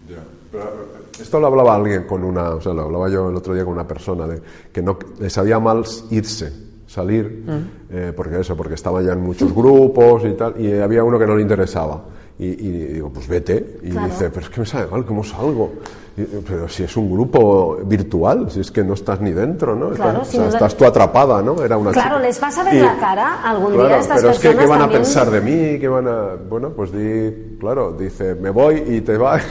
[0.08, 0.18] Ya,
[0.51, 3.53] pero, eh, esto lo hablaba alguien con una, o sea, lo hablaba yo el otro
[3.53, 6.53] día con una persona de que no le sabía mal irse,
[6.88, 7.43] salir,
[7.89, 11.26] eh, porque eso, porque estaba ya en muchos grupos y tal, y había uno que
[11.26, 12.03] no le interesaba.
[12.38, 13.78] Y, y digo, pues vete.
[13.84, 14.07] Y Claro.
[14.07, 15.71] dice, pero es que me sabe mal, ¿cómo salgo?
[16.17, 19.89] Y, pero si es un grupo virtual, si es que no estás ni dentro, ¿no?
[19.91, 21.63] Claro, estás, si o sea, no- estás tú atrapada, ¿no?
[21.63, 22.28] Era una Claro, chica.
[22.28, 24.49] les vas a ver Y- la cara algún día Claro, a estas pero es que,
[24.49, 25.01] ¿qué personas van a también?
[25.03, 25.80] pensar de mí?
[25.80, 26.36] ¿Qué van a...?
[26.49, 29.41] Bueno, pues di, claro, dice, me voy y te vas.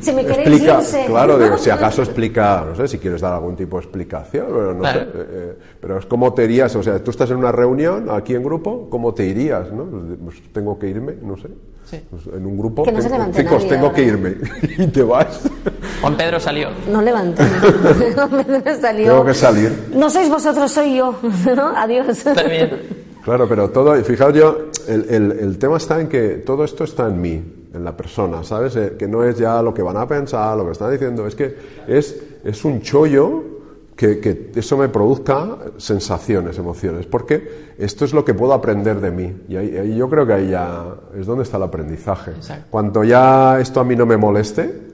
[0.00, 1.04] Si me queréis explica, irse.
[1.06, 4.72] claro, digo, si acaso explica, no sé, si quieres dar algún tipo de explicación, pero
[4.74, 5.00] no Claro.
[5.00, 8.08] sé, eh, eh, pero es como te irías, o sea, tú estás en una reunión
[8.10, 9.84] aquí en grupo, ¿cómo te irías, no?
[9.84, 11.48] Pues, pues tengo que irme, no sé.
[11.84, 12.00] Sí.
[12.08, 13.96] Pues en un grupo, Que no se tengo- levante chicos, nadie tengo ahora.
[13.96, 14.36] que irme
[14.78, 15.40] y te vas.
[16.00, 16.68] Juan Pedro salió.
[16.90, 17.42] No levanté.
[18.16, 19.08] No salió.
[19.12, 19.88] Tengo que salir.
[19.94, 21.14] No sois vosotros, soy yo.
[21.56, 21.76] ¿no?
[21.76, 22.08] Adiós.
[22.26, 23.01] Está bien.
[23.24, 24.58] Claro, pero todo, y fijaos yo,
[24.88, 27.42] el, el- el tema está en que todo esto está en mí,
[27.72, 28.74] en la persona, ¿sabes?
[28.76, 31.34] Eh, que no es ya lo que van a pensar, lo que están diciendo, es
[31.34, 31.54] que
[31.86, 33.44] es, es un chollo
[33.94, 39.10] que, que eso me produzca sensaciones, emociones, porque esto es lo que puedo aprender de
[39.12, 39.32] mí.
[39.48, 42.32] Y ahí, ahí yo creo que ahí ya es donde está el aprendizaje.
[42.32, 42.66] Exacto.
[42.70, 44.91] Cuando ya esto a mí no me moleste,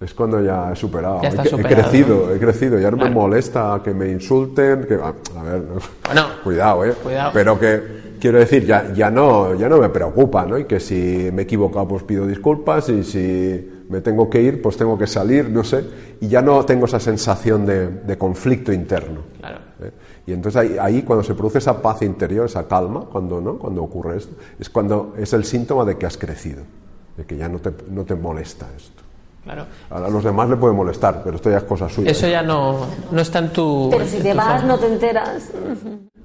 [0.00, 1.22] es cuando ya he superado.
[1.22, 2.78] Ya está he, crecido, he crecido.
[2.78, 5.62] Ya no me molesta que me insulten, que a, a ver.
[6.04, 6.94] Bueno, cuidado, eh.
[7.02, 7.30] cuidado.
[7.32, 10.58] Pero que quiero decir, ya, ya no, ya no me preocupa, ¿no?
[10.58, 14.60] Y que si me he equivocado, pues pido disculpas y si me tengo que ir,
[14.60, 15.84] pues tengo que salir, no sé.
[16.20, 19.20] Y ya no tengo esa sensación de, de conflicto interno.
[19.38, 19.58] Claro.
[19.80, 19.90] ¿eh?
[20.26, 23.82] Y entonces ahí, ahí cuando se produce esa paz interior, esa calma, cuando no, cuando
[23.82, 26.64] ocurre esto, es cuando es el síntoma de que has crecido,
[27.16, 29.05] de que ya no te, no te molesta esto.
[29.46, 29.64] Claro.
[29.90, 32.10] A los demás le puede molestar, pero esto ya es cosa suya.
[32.10, 32.80] Eso ya no,
[33.12, 33.88] no está en tu.
[33.90, 34.72] Pero si te vas, zona.
[34.74, 35.50] no te enteras.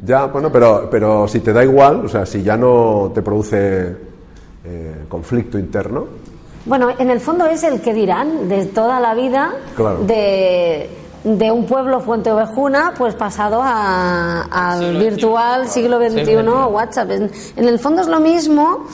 [0.03, 3.95] Ya, bueno, pero, pero si te da igual, o sea, si ya no te produce
[4.65, 6.05] eh, conflicto interno,
[6.65, 9.99] Bueno, en el fondo es el que dirán de toda la vida Claro.
[10.03, 10.89] de,
[11.23, 15.73] de un pueblo Fuente Ovejuna, pues pasado a- al Siglo virtual XXI.
[15.73, 16.73] siglo XXI, Siglo XXI.
[16.73, 17.11] WhatsApp.
[17.11, 18.85] En, en el fondo es lo mismo,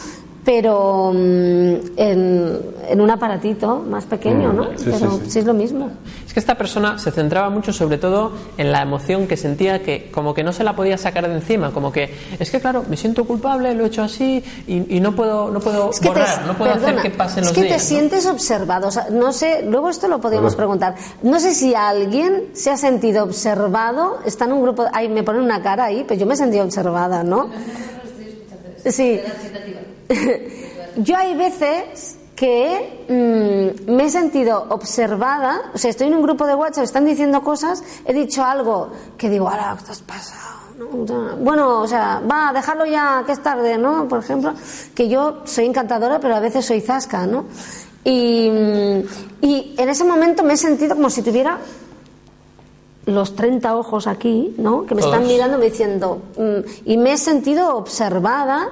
[0.47, 4.63] pero mm, en, en un aparatito más pequeño, ¿no?
[4.77, 5.39] Sí, pero sí, sí.
[5.39, 5.89] es lo mismo.
[6.25, 10.09] Es que esta persona se centraba mucho sobre todo en la emoción que sentía que
[10.09, 12.95] como que no se la podía sacar de encima, como que es que claro, me
[12.95, 16.39] siento culpable, lo he hecho así y, y no puedo no puedo Es que borrar,
[16.39, 17.75] te, no puedo perdona, hacer que pasen es los que días.
[17.75, 17.99] te ¿no?
[17.99, 18.87] sientes observado.
[18.87, 20.95] O sea, no sé, luego esto lo podríamos preguntar.
[21.23, 25.41] No sé si alguien se ha sentido observado, está en un grupo, ay, me pone
[25.41, 27.49] una cara ahí, pues yo me he sentido observada, ¿no?
[28.85, 29.19] Sí.
[30.97, 36.45] Yo hay veces que mm, me he sentido observada, o sea, estoy en un grupo
[36.45, 40.57] de WhatsApp, están diciendo cosas, he dicho algo que digo, ahora estás pasado.
[40.77, 41.35] ¿no?
[41.37, 44.07] Bueno, o sea, va, dejarlo ya, que es tarde, ¿no?
[44.07, 44.53] Por ejemplo,
[44.93, 47.45] que yo soy encantadora, pero a veces soy zasca, ¿no?
[48.03, 48.99] Y, mm,
[49.41, 51.57] y en ese momento me he sentido como si tuviera
[53.07, 54.85] los 30 ojos aquí, ¿no?
[54.85, 58.69] Que me están mirando diciendo, mm, y me he sentido observada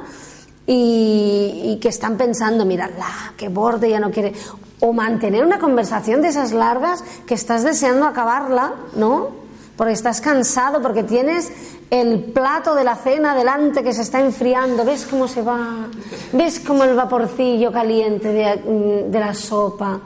[0.67, 4.33] y, y que están pensando, mírala, qué borde, ya no quiere.
[4.79, 9.29] O mantener una conversación de esas largas que estás deseando acabarla, ¿no?
[9.77, 11.51] Porque estás cansado, porque tienes
[11.89, 15.87] el plato de la cena delante que se está enfriando, ves cómo se va,
[16.33, 19.99] ves cómo el vaporcillo caliente de, de la sopa,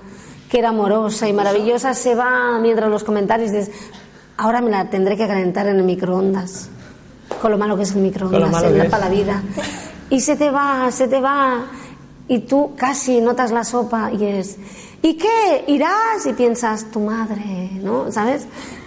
[0.50, 3.72] que era amorosa y maravillosa, se va mientras los comentarios dices,
[4.38, 6.70] ahora me la tendré que calentar en el microondas.
[7.42, 9.44] Con lo malo que es el microondas, en la, para la vida.
[10.10, 11.66] Y se te va, se te va.
[12.28, 14.58] Y tú casi notas la sopa y es,
[15.02, 15.64] ¿y qué?
[15.68, 16.26] ¿Irás?
[16.26, 18.12] Y piensas, tu madre, ¿no?
[18.12, 18.46] ¿Sabes?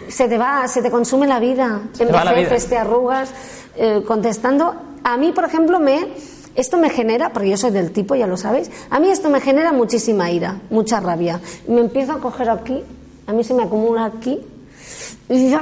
[0.08, 1.82] Se te va, se te consume la vida.
[1.98, 3.30] Envejeces, te arrugas,
[3.76, 4.74] eh, contestando.
[5.02, 6.08] A mí, por ejemplo, me
[6.54, 9.40] esto me genera, porque yo soy del tipo, ya lo sabéis, a mí esto me
[9.40, 11.40] genera muchísima ira, mucha rabia.
[11.66, 12.82] Me empiezo a coger aquí,
[13.26, 14.38] a mí se me acumula aquí
[15.32, 15.60] y ya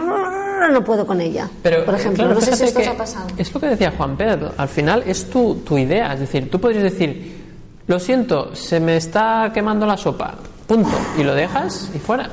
[0.72, 1.48] no puedo con ella.
[1.62, 3.28] Pero, por ejemplo, no sé si esto ha pasado.
[3.36, 6.60] Es lo que decía Juan Pedro, al final es tu, tu idea, es decir, tú
[6.60, 7.40] podrías decir,
[7.86, 10.34] lo siento, se me está quemando la sopa,
[10.66, 12.28] punto, y lo dejas y fuera.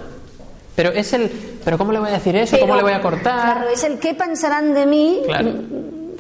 [0.76, 1.30] Pero es el,
[1.64, 2.60] pero ¿cómo le voy a decir eso?
[2.60, 3.56] ¿Cómo le voy a cortar?
[3.56, 5.22] Claro, es el qué pensarán de mí.
[5.26, 5.54] Claro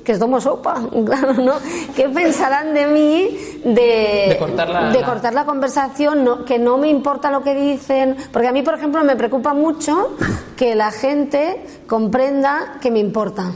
[0.07, 1.55] que es domo sopa, claro, ¿no?
[1.93, 6.45] ¿Qué pensarán de mí de, cortar, la, conversación?
[6.45, 10.15] que no me importa lo que dicen, porque a mí, por ejemplo, me preocupa mucho
[10.55, 13.51] que la gente comprenda que me importa.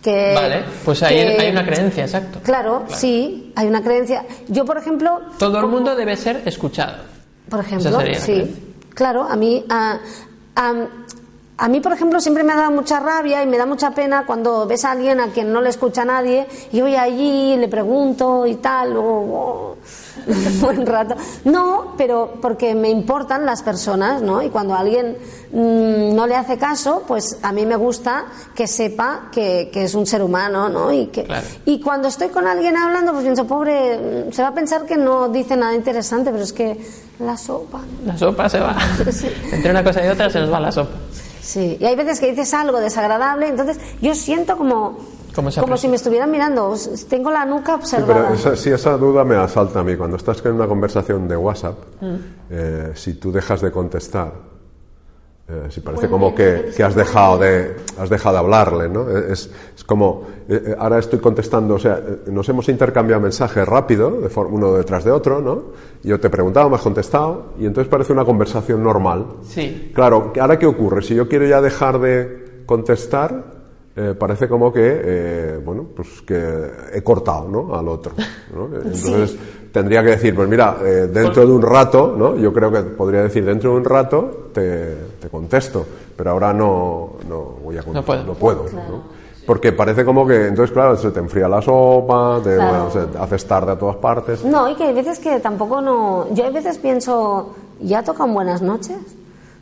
[0.00, 2.38] Que, vale, pues ahí hay una creencia, exacto.
[2.44, 4.24] Claro, sí, hay una creencia.
[4.46, 5.20] Yo, por ejemplo...
[5.36, 6.98] Todo el mundo debe ser escuchado.
[7.50, 8.54] Por ejemplo, sí.
[8.94, 9.64] Claro, a mí...
[9.68, 9.98] a,
[10.54, 10.74] a
[11.68, 14.66] mí, por ejemplo, siempre me ha dado mucha rabia y me da mucha pena cuando
[14.66, 18.56] ves a alguien a quien no le escucha nadie y voy allí le pregunto y
[18.56, 19.76] tal, o,
[20.26, 21.14] un buen rato.
[21.44, 24.42] No, pero porque me importan las personas, ¿no?
[24.42, 25.16] Y cuando alguien
[25.52, 30.06] mm, no le hace caso, pues a mí me gusta que sepa que, es un
[30.06, 30.92] ser humano, ¿no?
[30.92, 31.26] Y, que,
[31.64, 35.28] y cuando estoy con alguien hablando, pues pienso, pobre, se va a pensar que no
[35.30, 36.78] dice nada interesante, pero es que
[37.20, 37.80] la sopa.
[38.04, 38.76] La sopa se va.
[39.52, 40.90] Entre una cosa y otra se nos va la sopa.
[41.46, 44.98] Sí, y hay veces que dices algo desagradable, entonces yo siento como,
[45.60, 46.74] como si me estuvieran mirando,
[47.08, 48.34] tengo la nuca observada.
[48.34, 49.94] Sí, pero esa, esa duda me asalta a mí.
[49.96, 52.14] Cuando estás en una conversación de WhatsApp, mm.
[52.50, 54.32] eh, si tú dejas de contestar,
[55.48, 59.08] eh, si parece como que, que, has dejado de has dejado de hablarle, ¿no?
[59.08, 64.10] Es, es como eh, eh, ahora estoy contestando, o sea, nos hemos intercambiado mensajes rápido,
[64.22, 65.66] de uno detrás de otro, ¿no?
[66.02, 69.24] Yo te he preguntado, me has contestado y entonces parece una conversación normal.
[69.44, 69.92] Sí.
[69.94, 73.54] Claro, ahora qué ocurre si yo quiero ya dejar de contestar,
[74.18, 77.74] parece como que, bueno, pues que he cortado, ¿no?
[77.74, 78.14] Al otro.
[78.52, 78.66] ¿no?
[78.76, 79.38] Entonces
[79.76, 82.34] tendría que decir, pues mira, eh, dentro de un rato, ¿no?
[82.34, 85.84] Yo creo que podría decir, dentro de un rato te, contesto,
[86.16, 88.64] pero ahora no, no voy a contestar, no puedo,
[89.44, 92.58] Porque parece como que, entonces, claro, se te enfría la sopa, te
[93.18, 94.42] haces tarde a todas partes.
[94.46, 96.26] No, y que hay veces que tampoco no.
[96.32, 98.96] Yo a veces pienso, ¿ya tocan buenas noches?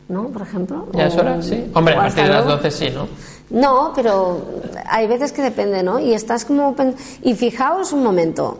[0.08, 0.28] ¿No?
[0.28, 0.86] Por ejemplo.
[0.92, 1.42] ¿Ya es hora?
[1.42, 1.72] Sí.
[1.74, 3.08] Hombre, a partir de las 12 sí, ¿no?
[3.50, 4.38] No, pero
[4.88, 5.98] hay veces que depende, ¿no?
[5.98, 6.76] Y estás como.
[7.22, 8.58] Y fijaos un momento,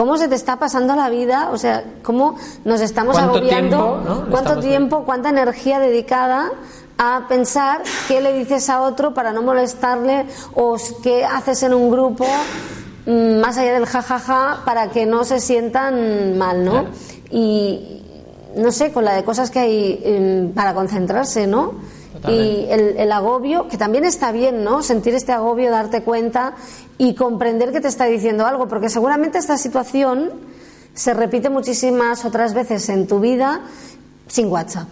[0.00, 5.04] cómo se te está pasando la vida, o sea, cómo nos estamos agobiando, cuánto tiempo,
[5.04, 6.52] cuánta energía dedicada
[6.96, 10.24] a pensar qué le dices a otro para no molestarle
[10.54, 12.24] o qué haces en un grupo
[13.04, 16.86] mm, más allá del jajaja para que no se sientan mal, ¿no?
[17.30, 18.02] Y
[18.56, 21.74] no sé, con la de cosas que hay em, para concentrarse, ¿no?
[22.28, 24.82] Y el, agobio, que también está bien, ¿no?
[24.82, 26.54] Sentir este agobio, darte cuenta
[26.98, 30.30] y comprender que te está diciendo algo, porque seguramente esta situación
[30.92, 33.62] se repite muchísimas otras veces en tu vida
[34.26, 34.88] sin WhatsApp.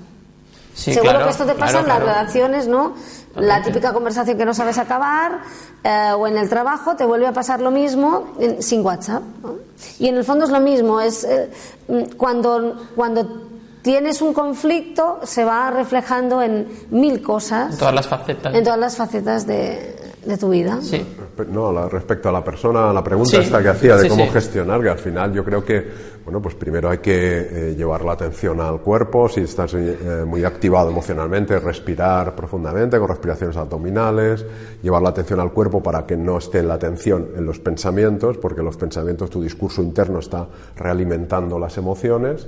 [0.75, 2.95] Seguro que esto te pasa en las relaciones, ¿no?
[3.35, 5.41] La típica conversación que no sabes acabar
[5.85, 9.23] eh, o en el trabajo te vuelve a pasar lo mismo sin WhatsApp.
[9.99, 11.51] Y en el fondo es lo mismo, es eh,
[12.17, 13.48] cuando, cuando
[13.89, 17.73] tienes un conflicto, se va reflejando en mil cosas.
[17.73, 18.55] En todas las facetas.
[18.55, 19.97] En todas las facetas de,
[20.39, 20.79] tu vida.
[20.83, 21.03] Sí.
[21.51, 24.99] No, respecto a la persona, la pregunta esta que hacía de cómo gestionar, que al
[24.99, 25.87] final yo creo que,
[26.23, 30.45] bueno, pues primero hay que eh, llevar la atención al cuerpo, si estás eh, muy
[30.45, 34.45] activado emocionalmente, respirar profundamente con respiraciones abdominales,
[34.83, 38.63] llevar la atención al cuerpo para que no esté la atención en los pensamientos, porque
[38.63, 42.47] los pensamientos, tu discurso interno está realimentando las emociones.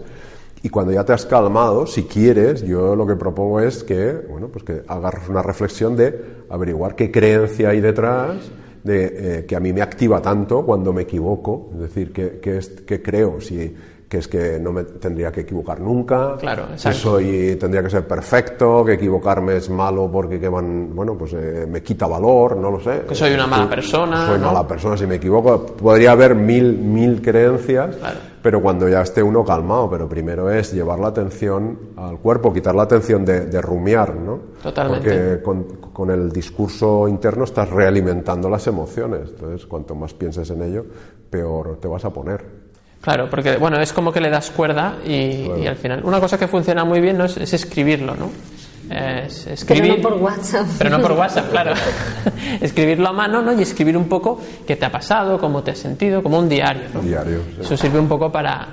[0.63, 4.49] Y cuando ya te has calmado, si quieres, yo lo que propongo es que, bueno,
[4.49, 8.51] pues que hagas una reflexión de averiguar qué creencia hay detrás
[8.85, 12.69] de eh, que a mí me activa tanto cuando me equivoco, es decir, qué, es,
[12.87, 13.41] qué creo,
[14.11, 18.09] que es que no me tendría que equivocar nunca, claro, que soy tendría que ser
[18.09, 22.73] perfecto, que equivocarme es malo porque que van, bueno, pues eh, me quita valor, no
[22.73, 23.03] lo sé.
[23.09, 24.27] Que soy una mala persona.
[24.27, 25.65] Soy mala persona si me equivoco.
[25.65, 27.99] Podría haber mil mil creencias,
[28.43, 32.75] pero cuando ya esté uno calmado, pero primero es llevar la atención al cuerpo, quitar
[32.75, 34.41] la atención de, rumiar, ¿no?
[34.61, 35.09] Totalmente.
[35.09, 39.29] Porque con, con el discurso interno estás realimentando las emociones.
[39.29, 40.85] Entonces, cuanto más pienses en ello,
[41.31, 42.60] peor te vas a poner.
[43.01, 46.03] Claro, porque bueno, es como que le das cuerda y, al final.
[46.05, 47.24] Una cosa que funciona muy bien ¿no?
[47.24, 48.30] es, escribirlo, ¿no?
[48.90, 50.66] escribir, pero no por WhatsApp.
[50.76, 51.74] Pero no por WhatsApp, claro.
[52.61, 53.59] Escribirlo a mano ¿no?
[53.59, 56.82] y escribir un poco qué te ha pasado, cómo te has sentido, como un diario.
[56.92, 57.01] ¿no?
[57.01, 58.66] diario Eso sirve un poco para,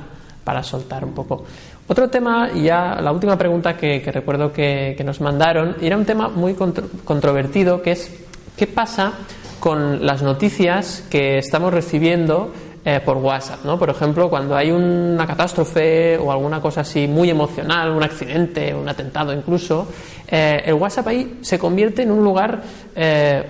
[0.43, 1.45] para soltar un poco.
[1.87, 6.27] Otro tema, ya la última pregunta que, recuerdo que, que, nos mandaron, era un tema
[6.27, 8.11] muy controvertido, que es
[8.57, 9.13] qué pasa
[9.61, 12.51] con las noticias que estamos recibiendo
[12.89, 13.77] eh, por WhatsApp, ¿no?
[13.77, 18.87] Por ejemplo, cuando hay una catástrofe o alguna cosa así muy emocional, un accidente, un
[18.87, 19.89] atentado incluso,
[20.27, 22.61] eh, el WhatsApp ahí se convierte en un lugar
[22.95, 23.43] eh,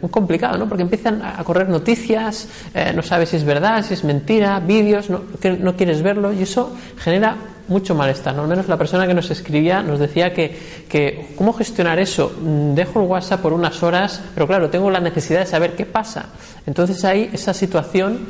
[0.00, 0.68] muy complicado, ¿no?
[0.68, 2.48] Porque empiezan a correr noticias,
[2.94, 5.22] no sabes si es verdad, si es mentira, vídeos, no,
[5.58, 7.36] no quieres verlo y eso genera
[7.68, 8.34] mucho malestar.
[8.34, 8.42] ¿no?
[8.42, 10.56] Al menos la persona que nos escribía nos decía que,
[10.88, 12.32] que, ¿cómo gestionar eso?
[12.40, 15.86] Mm, dejo el WhatsApp por unas horas, pero claro, tengo la necesidad de saber qué
[15.86, 16.26] pasa.
[16.66, 18.26] Entonces ahí esa situación,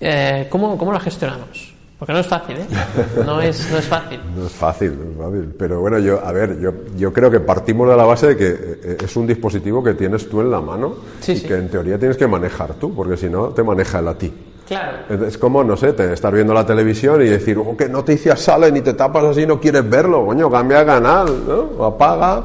[0.00, 1.74] eh, ¿cómo, ¿cómo la gestionamos?
[2.00, 2.66] Porque no es fácil, ¿eh?
[3.26, 4.20] No es, no es fácil.
[4.34, 5.54] No es fácil, no es fácil.
[5.58, 8.48] Pero bueno, yo, a ver, yo, yo creo que partimos de la base de que
[8.48, 10.94] eh, es un dispositivo que tienes tú en la mano
[11.28, 14.16] y que en teoría tienes que manejar tú, porque si no, te maneja él a
[14.16, 14.32] ti.
[14.66, 15.26] Claro.
[15.26, 18.74] Es como, no sé, te estar viendo la televisión y decir, oh, qué noticias salen
[18.78, 21.70] y te tapas así y no quieres verlo, coño, cambia canal, ¿no?
[21.76, 22.44] O apaga.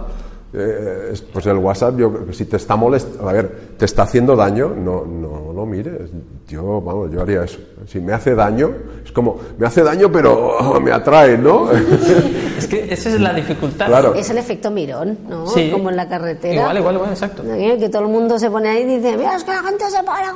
[0.52, 4.74] Eh, pues el WhatsApp, yo, si te está molestando, a ver, te está haciendo daño,
[4.76, 6.10] no, no lo mires.
[6.48, 7.58] Yo, vamos, yo haría eso.
[7.88, 8.72] Si me hace daño,
[9.04, 11.72] es como, me hace daño, pero me atrae, ¿no?
[12.58, 13.88] es que esa es la dificultad.
[13.88, 14.14] Claro.
[14.14, 15.48] Es el efecto mirón, ¿no?
[15.48, 15.72] Sí.
[15.72, 16.54] Como en la carretera.
[16.54, 17.42] Igual, igual, igual, exacto.
[17.44, 20.04] Que todo el mundo se pone ahí y dice, mira, es que la gente se
[20.04, 20.36] para.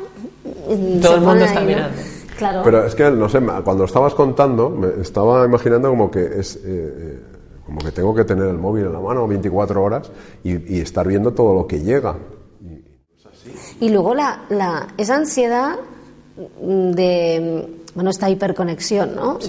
[1.01, 1.97] todo el mundo está mirando.
[2.37, 2.61] Claro.
[2.63, 6.55] Pero es que, no sé, cuando estabas contando, me estaba imaginando como que es...
[6.55, 7.19] Eh, eh,
[7.69, 10.11] como que tengo que tener el móvil en la mano 24 horas
[10.43, 12.15] y, estar viendo todo lo que llega.
[13.79, 15.77] Y, luego la, la, esa ansiedad
[16.61, 19.39] de, bueno, esta hiperconexión, ¿no?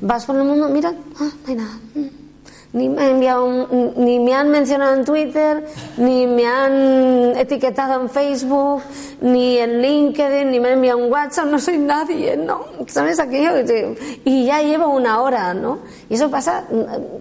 [0.00, 1.78] Vas por el mundo, mira, ah, no hay nada.
[2.74, 5.66] Ni me, enviado ni me han mencionado en Twitter,
[5.98, 8.82] ni me han etiquetado en Facebook,
[9.20, 12.64] ni en LinkedIn, ni me han enviado un WhatsApp, no soy nadie, ¿no?
[12.86, 13.50] ¿Sabes aquello?
[14.24, 15.80] Y ya llevo una hora, ¿no?
[16.08, 16.64] Y eso pasa,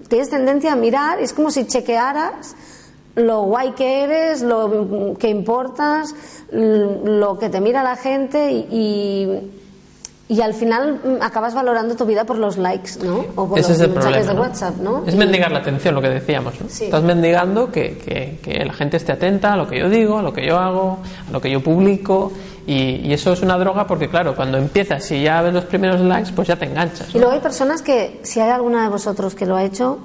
[0.07, 2.55] tienes tendencia a mirar, es como si chequearas
[3.15, 6.15] lo guay que eres, lo que importas,
[6.51, 9.51] lo que te mira la gente y
[10.31, 13.25] y al final acabas valorando tu vida por los likes, ¿no?
[13.35, 15.03] O por Ese los es el mensajes de WhatsApp, ¿no?
[15.05, 16.53] Es mendigar la atención, lo que decíamos.
[16.57, 16.67] ¿no?
[16.67, 20.21] Estás mendigando que, que, que, la gente esté atenta a lo que yo digo, a
[20.21, 22.31] lo que yo hago, a lo que yo publico.
[22.65, 25.99] Y, y, eso es una droga porque, claro, cuando empiezas y ya ves los primeros
[25.99, 27.13] likes, pues ya te enganchas.
[27.13, 29.99] Y luego hay personas que, si hay alguna de vosotros que lo ha hecho,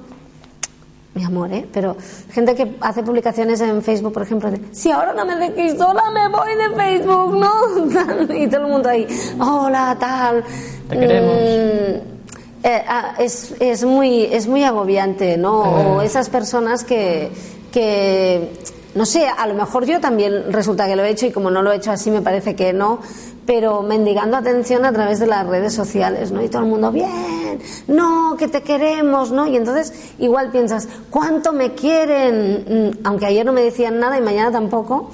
[1.16, 1.66] mi amor, ¿eh?
[1.72, 1.96] Pero
[2.30, 6.10] gente que hace publicaciones en Facebook, por ejemplo, de, si ahora no me dejéis sola,
[6.12, 8.34] me voy de Facebook, ¿no?
[8.36, 9.06] y todo el mundo ahí,
[9.40, 10.44] hola, tal.
[10.90, 11.32] Te queremos.
[11.32, 12.16] Mm,
[12.62, 15.62] eh, ah, es, es, muy, es muy agobiante, ¿no?
[15.62, 16.06] O eh.
[16.06, 17.30] esas personas que,
[17.72, 18.52] que,
[18.94, 21.62] no sé, a lo mejor yo también resulta que lo he hecho y como no
[21.62, 23.00] lo he hecho así me parece que no,
[23.46, 26.42] pero mendigando atención a través de las redes sociales, ¿no?
[26.42, 29.46] Y todo el mundo, bien, no, que te queremos, ¿no?
[29.46, 32.92] Y entonces igual piensas, ¿cuánto me quieren?
[32.92, 35.10] Mm, aunque ayer no me decían nada y mañana tampoco.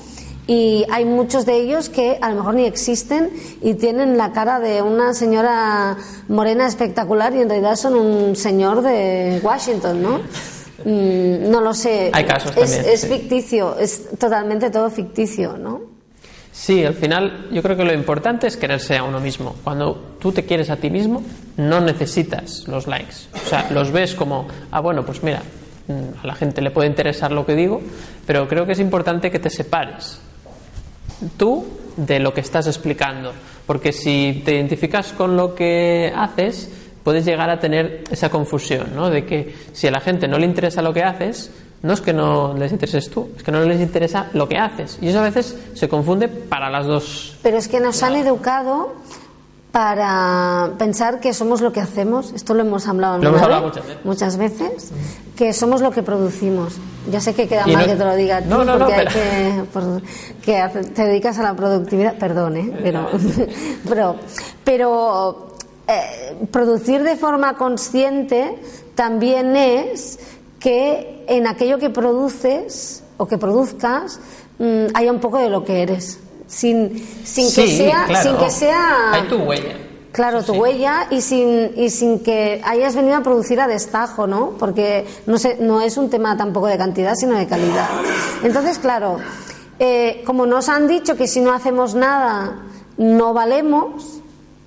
[0.46, 3.30] Y hay muchos de ellos que a lo mejor ni existen
[3.60, 8.82] y tienen la cara de una señora morena espectacular y en realidad son un señor
[8.82, 10.18] de Washington, ¿no?
[10.84, 12.10] Mm, no lo sé.
[12.12, 15.91] Hay casos es, también, es ficticio, es totalmente todo ficticio, ¿no?
[16.52, 19.56] Sí, al final yo creo que lo importante es quererse a uno mismo.
[19.64, 21.22] Cuando tú te quieres a ti mismo,
[21.56, 23.14] no necesitas los likes.
[23.34, 25.42] O sea, los ves como, ah, bueno, pues mira,
[25.88, 27.80] mm, a la gente le puede interesar lo que digo,
[28.26, 30.20] pero creo que es importante que te separes
[31.38, 33.32] tú de lo que estás explicando.
[33.66, 36.70] Porque si te identificas con lo que haces,
[37.02, 39.08] puedes llegar a tener esa confusión, ¿no?
[39.08, 41.50] De que si a la gente no le interesa lo que haces,
[41.82, 44.98] no es que no les intereses tú, es que no les interesa lo que haces.
[45.00, 47.36] Y eso a veces se confunde para las dos.
[47.42, 48.94] Pero es que nos han educado
[49.72, 52.32] para pensar que somos lo que hacemos.
[52.32, 54.04] Esto lo hemos hablado, lo hemos hablado muchas veces.
[54.04, 54.92] muchas veces.
[55.34, 56.76] Que somos lo que producimos.
[57.10, 61.02] Ya sé que queda mal que te lo diga tú, porque hay que, que te
[61.04, 62.16] dedicas a la productividad.
[62.16, 62.78] Perdón, ¿eh?
[62.80, 63.08] Pero,
[63.88, 64.16] pero,
[64.62, 65.56] pero
[65.88, 68.56] eh, producir de forma consciente
[68.94, 70.18] también es
[70.62, 74.20] que en aquello que produces o que produzcas
[74.58, 76.20] mm, haya un poco de lo que eres.
[76.46, 78.22] Sin, sin que sea.
[78.22, 79.76] Sin que sea Hay tu huella.
[80.12, 84.50] Claro, tu huella y sin, y sin que hayas venido a producir a destajo, ¿no?
[84.58, 87.88] Porque no, sé, no es un tema tampoco de cantidad, sino de calidad.
[88.42, 89.16] Entonces, claro,
[89.78, 92.62] eh, como nos han dicho que si no hacemos nada
[92.98, 94.21] no valemos,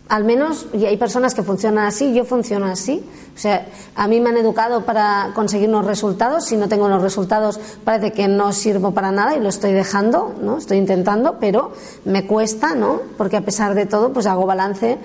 [0.07, 3.03] Al menos, y hay personas que funcionan así, yo funciono así.
[3.35, 6.45] O sea, a mí me han educado para conseguir unos resultados.
[6.45, 10.35] Si no tengo los resultados, parece que no sirvo para nada y lo estoy dejando,
[10.41, 10.57] ¿no?
[10.57, 11.71] Estoy intentando, pero
[12.05, 13.01] me cuesta, ¿no?
[13.17, 14.99] Porque a pesar de todo, pues hago balance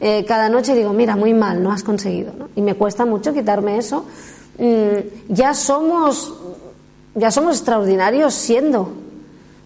[0.00, 2.48] eh, cada noche y digo, mira, muy mal, no has conseguido, ¿no?
[2.54, 4.04] Y me cuesta mucho quitarme eso.
[4.58, 6.32] Mm, ya somos,
[7.16, 9.03] ya somos extraordinarios siendo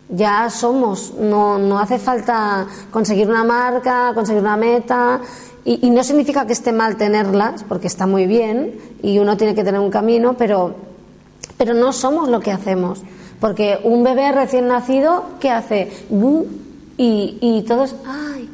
[0.08, 5.20] ya somos, no, no hace falta conseguir una marca, conseguir una meta,
[5.64, 9.64] y, no significa que esté mal tenerlas, porque está muy bien y uno tiene que
[9.64, 10.74] tener un camino, pero,
[11.58, 13.02] pero no somos lo que hacemos.
[13.38, 15.92] Porque un bebé recién nacido, ¿qué hace?
[16.96, 18.48] Y, y todos, ¡ay!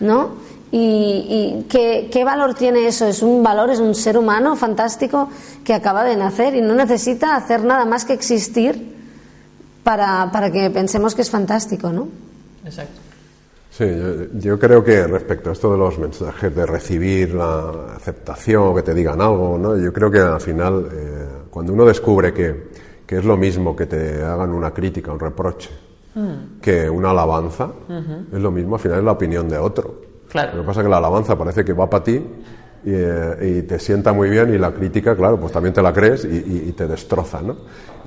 [0.00, 0.32] ¿No?
[0.70, 3.06] ¿Y, y ¿qué, qué, valor tiene eso?
[3.06, 5.30] Es un valor, es un ser humano fantástico
[5.64, 8.97] que acaba de nacer y no necesita hacer nada más que existir
[9.88, 12.08] para, para que pensemos que es fantástico, ¿no?
[12.62, 13.00] Exacto.
[13.70, 13.86] Sí,
[14.34, 18.92] yo, creo que respecto a esto de los mensajes de recibir la aceptación, que te
[18.92, 19.78] digan algo, ¿no?
[19.78, 22.68] yo creo que al final, eh, cuando uno descubre que,
[23.06, 25.70] que, es lo mismo que te hagan una crítica, un reproche,
[26.14, 26.60] mm.
[26.60, 27.70] que una alabanza,
[28.30, 30.02] es lo mismo, al final es la opinión de otro.
[30.28, 30.56] Claro.
[30.56, 32.22] Lo que pasa es que la alabanza parece que va para ti
[32.84, 36.72] y, te sienta muy bien y la crítica, claro, pues también te la crees y,
[36.72, 37.56] te destroza, ¿no?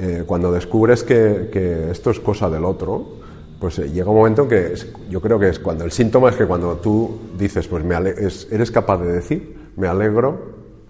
[0.04, 3.20] Eh, cuando descubres que, esto es cosa del otro,
[3.60, 4.74] pues eh, llega un momento en que
[5.12, 8.72] yo creo que es cuando el síntoma es que cuando tú dices, pues me eres
[8.72, 10.40] capaz de decir, me alegro,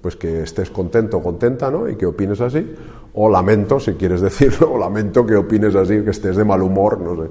[0.02, 1.90] pues que estés contento o contenta, ¿no?
[1.90, 2.74] Y que opines así,
[3.14, 6.98] o lamento, si quieres decirlo, o lamento que opines así, que estés de mal humor,
[7.02, 7.30] no sé.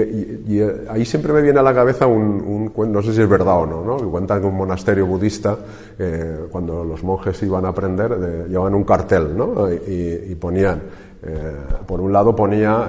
[0.00, 3.28] Y, eh, ahí siempre me viene a la cabeza un, un, no sé si es
[3.28, 3.96] verdad o no, ¿no?
[3.96, 5.56] Que cuentan que un monasterio budista,
[5.98, 9.70] eh, cuando los monjes iban a aprender, llevaban un cartel, ¿no?
[9.72, 10.82] Y, ponían,
[11.22, 12.88] eh, por un lado ponía,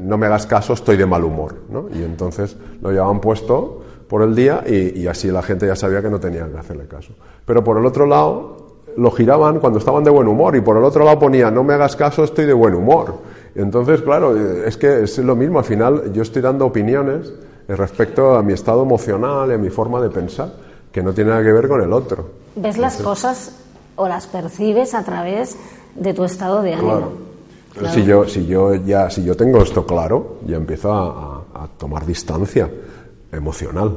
[0.00, 1.86] no me hagas caso, estoy de mal humor, ¿no?
[1.94, 6.10] Y entonces lo llevaban puesto por el día y, así la gente ya sabía que
[6.10, 7.12] no tenían que hacerle caso.
[7.44, 8.64] Pero por el otro lado,
[8.96, 11.74] lo giraban cuando estaban de buen humor y por el otro lado ponía, no me
[11.74, 13.14] hagas caso, estoy de buen humor.
[13.54, 17.32] Entonces, claro, es que es lo mismo, al final yo estoy dando opiniones
[17.68, 20.52] respecto a mi estado emocional y a mi forma de pensar,
[20.92, 22.30] que no tiene nada que ver con el otro.
[22.56, 23.56] Ves las cosas
[23.96, 25.56] o las percibes a través
[25.94, 27.12] de tu estado de ánimo.
[27.72, 27.94] Claro.
[27.94, 31.40] Si yo, si yo ya, si yo tengo esto claro, ya empiezo a,
[31.78, 32.70] tomar distancia
[33.32, 33.96] emocional.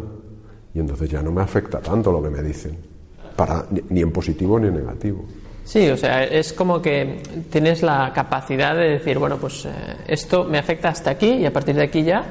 [0.73, 2.77] Y entonces ya no me afecta tanto lo que me dicen,
[3.35, 5.25] para, ni en positivo ni en negativo.
[5.67, 9.69] Sí, o sea, es como que tienes la capacidad de decir, bueno, pues eh,
[10.07, 12.23] esto me afecta hasta aquí y a partir de aquí ya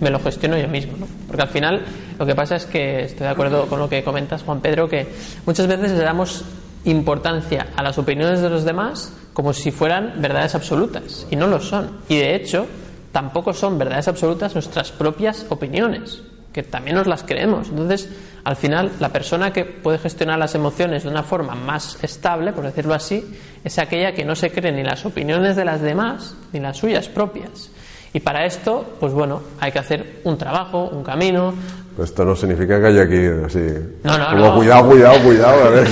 [0.00, 1.08] me lo gestiono yo mismo, ¿no?
[1.26, 1.84] Porque al final
[2.16, 5.08] lo que pasa es que estoy de acuerdo con lo que comentas, Juan Pedro, que
[5.44, 6.44] muchas veces le damos
[6.84, 11.58] importancia a las opiniones de los demás como si fueran verdades absolutas y no lo
[11.58, 11.98] son.
[12.08, 12.68] Y de hecho,
[13.10, 16.22] tampoco son verdades absolutas nuestras propias opiniones
[16.54, 17.68] que también nos las creemos.
[17.68, 18.08] Entonces,
[18.44, 22.62] al final, la persona que puede gestionar las emociones de una forma más estable, por
[22.62, 26.60] decirlo así, es aquella que no se cree ni las opiniones de las demás ni
[26.60, 27.70] las suyas propias.
[28.12, 31.52] Y para esto, pues bueno, hay que hacer un trabajo, un camino.
[32.00, 33.66] Esto no significa que haya que ir así.
[34.04, 35.88] No, no, como cuidado, cuidado, cuidado, a ver,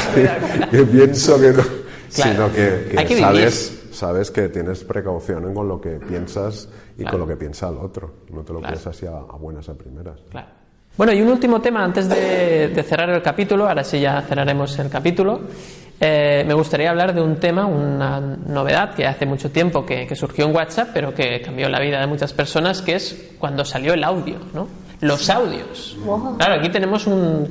[0.71, 1.65] que, pienso que no.
[2.09, 7.37] Sino que, sabes, sabes que tienes precaución con lo que piensas y con lo que
[7.37, 8.11] piensa el otro.
[8.33, 8.79] No te lo claro.
[8.85, 10.21] así a, buenas a primeras.
[10.31, 10.49] Claro.
[10.97, 14.91] Bueno, y un último tema antes de, cerrar el capítulo, ahora sí ya cerraremos el
[14.91, 15.41] capítulo.
[15.99, 20.47] Eh, me gustaría hablar de un tema, una novedad que hace mucho tiempo que, surgió
[20.47, 24.05] en WhatsApp, pero que cambió la vida de muchas personas, que es cuando salió el
[24.05, 24.69] audio, ¿no?
[25.01, 25.97] Los audios.
[26.37, 27.49] Claro, aquí tenemos un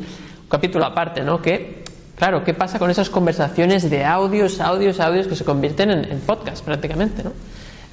[0.47, 1.41] capítulo aparte, ¿no?
[1.41, 1.83] Que,
[2.15, 6.19] claro, ¿qué pasa con esas conversaciones de audios, audios, audios que se convierten en, en
[6.19, 7.31] podcast prácticamente, ¿no?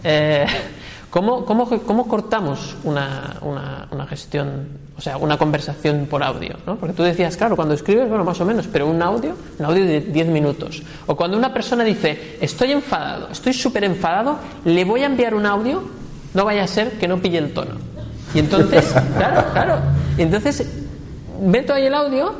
[0.05, 0.47] Eh,
[1.11, 6.57] ¿Cómo, cómo, cortamos una, una, gestión, o sea, una conversación por audio?
[6.67, 6.77] ¿no?
[6.77, 9.87] Porque tú decías, claro, cuando escribes, bueno, más o menos, pero un audio, un audio
[9.87, 10.83] de 10 minutos.
[11.07, 14.37] O cuando una persona dice, estoy enfadado, estoy súper enfadado,
[14.67, 15.83] le voy a enviar un audio,
[16.35, 17.77] no vaya a ser que no pille el tono.
[18.35, 19.77] Y entonces, claro, claro.
[20.19, 20.69] Y entonces,
[21.41, 22.35] meto ahí el audio,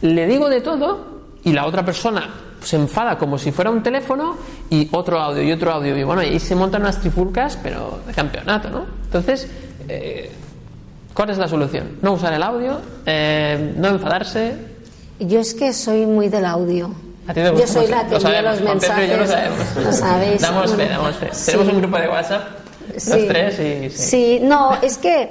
[0.00, 4.36] le digo de todo, y la otra persona se enfada como si fuera un teléfono
[4.68, 5.96] y otro audio y otro audio.
[5.96, 8.86] Y bueno, ahí se montan unas trifulcas, pero de campeonato, ¿no?
[9.04, 9.48] Entonces,
[9.88, 10.32] eh,
[11.14, 11.98] ¿cuál es la solución?
[12.02, 14.56] No usar el audio, eh, no enfadarse.
[15.20, 16.90] Yo es que soy muy del audio.
[17.34, 19.10] yo soy la que envía los mensajes.
[19.10, 19.58] Yo lo, sabemos.
[19.84, 20.42] lo sabéis.
[20.42, 21.30] Damos fe, damos fe.
[21.46, 22.48] Tenemos un grupo de WhatsApp,
[22.94, 23.90] los tres y.
[23.90, 24.08] Sí.
[24.08, 25.30] sí, no, es que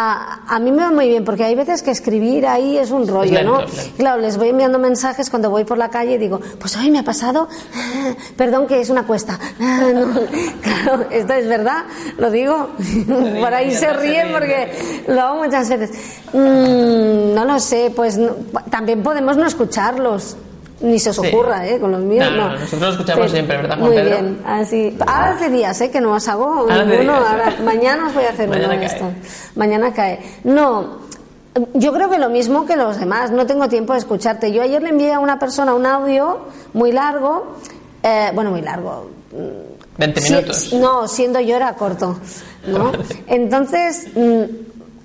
[0.00, 3.42] a, mí me va muy bien porque hay veces que escribir ahí es un rollo,
[3.42, 3.60] ¿no?
[3.96, 7.00] Claro, les voy enviando mensajes cuando voy por la calle y digo, pues hoy me
[7.00, 7.48] ha pasado,
[8.36, 9.38] perdón que es una cuesta.
[9.58, 11.84] claro, esto es verdad,
[12.16, 12.70] lo digo.
[13.40, 15.90] por ahí se ríen porque lo hago muchas veces.
[16.32, 18.20] Mm, no lo sé, pues
[18.70, 20.36] también podemos no escucharlos.
[20.80, 21.78] Ni se os ocurra, ¿eh?
[21.80, 22.50] Con los míos, no.
[22.50, 24.96] Nosotros lo escuchamos siempre, ¿verdad, Juan Muy bien, así.
[25.00, 25.90] Ahora hace días, ¿eh?
[25.90, 27.14] Que no os hago uno.
[27.64, 29.04] mañana os voy a hacer mañana uno esto.
[29.56, 30.20] Mañana cae.
[30.44, 30.98] No,
[31.74, 33.30] yo creo que lo mismo que los demás.
[33.30, 34.52] No tengo tiempo de escucharte.
[34.52, 36.38] Yo ayer le envié a una persona un audio
[36.74, 37.56] muy largo.
[38.02, 39.10] Eh, bueno, muy largo.
[39.98, 40.72] 20 minutos.
[40.74, 42.18] no, siendo yo era corto.
[42.66, 42.92] ¿no?
[43.26, 44.42] Entonces mm,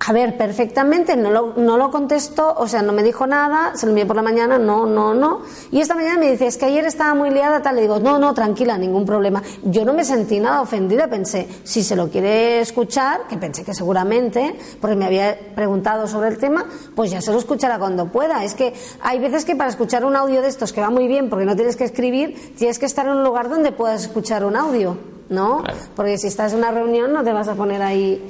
[0.05, 3.85] a ver, perfectamente, no lo, no lo contestó, o sea, no me dijo nada, se
[3.85, 5.41] lo envié por la mañana, no, no, no.
[5.71, 8.19] Y esta mañana me dice, es que ayer estaba muy liada, tal, le digo, no,
[8.19, 9.41] no, tranquila, ningún problema.
[9.63, 13.73] Yo no me sentí nada ofendida, pensé, si se lo quiere escuchar, que pensé que
[13.73, 18.43] seguramente, porque me había preguntado sobre el tema, pues ya se lo escuchará cuando pueda.
[18.43, 21.29] Es que hay veces que para escuchar un audio de estos que va muy bien,
[21.29, 24.57] porque no tienes que escribir, tienes que estar en un lugar donde puedas escuchar un
[24.57, 24.97] audio,
[25.29, 25.63] ¿no?
[25.95, 28.21] Porque si estás en una reunión no te vas a poner ahí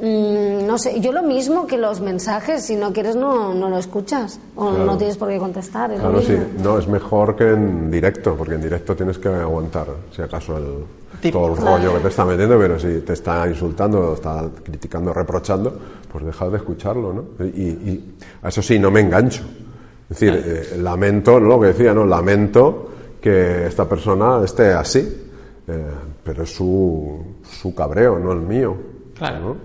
[0.00, 3.78] Mm, no sé, yo lo mismo que los mensajes, si no quieres no, no lo
[3.78, 5.92] escuchas o no tienes por qué contestar.
[5.92, 10.22] claro, sí, no, es mejor que en directo, porque en directo tienes que aguantar, si
[10.22, 14.48] acaso, el, todo el rollo que te está metiendo, pero si te está insultando, está
[14.62, 15.76] criticando, reprochando,
[16.12, 17.44] pues deja de escucharlo, ¿no?
[17.44, 19.42] Y, eso sí, no me engancho.
[20.08, 22.04] Es decir, eh, lamento, lo que decía, ¿no?
[22.06, 22.88] Lamento
[23.20, 25.00] que esta persona esté así,
[25.66, 25.84] eh,
[26.22, 28.76] pero es su, su cabreo, no el mío.
[29.18, 29.56] Claro.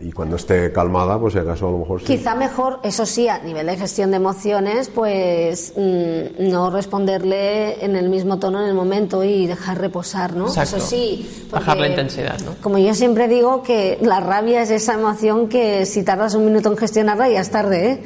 [0.00, 2.06] Y cuando esté calmada, pues si acaso a lo mejor sí.
[2.06, 7.96] Quizá mejor, eso sí, a nivel de gestión de emociones, pues mm, no responderle en
[7.96, 10.46] el mismo tono en el momento y dejar reposar, ¿no?
[10.46, 11.46] Eso sí.
[11.50, 12.54] Bajar la intensidad, ¿no?
[12.60, 16.70] Como yo siempre digo que la rabia es esa emoción que si tardas un minuto
[16.70, 18.02] en gestionarla ya es tarde, ¿eh?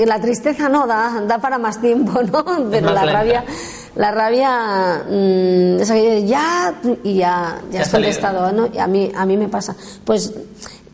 [0.00, 2.44] y la tristeza no, da, da para más tiempo, ¿no?
[2.70, 3.44] Pero la rabia
[3.98, 6.72] la rabia mm, es aquello ya
[7.02, 8.68] y ya, ya, has contestado, ¿no?
[8.72, 9.74] Y a mí, a mí me pasa.
[10.04, 10.32] Pues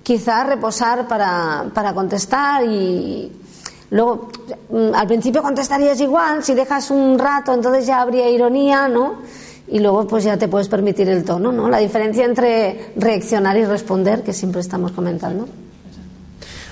[0.03, 3.31] quizá reposar para, para contestar y
[3.91, 4.31] luego
[4.71, 9.17] mm, al principio contestarías igual, si dejas un rato entonces ya habría ironía, ¿no?
[9.69, 11.69] Y luego pues ya te puedes permitir el tono, ¿no?
[11.69, 15.47] La diferencia entre reaccionar y responder que siempre estamos comentando.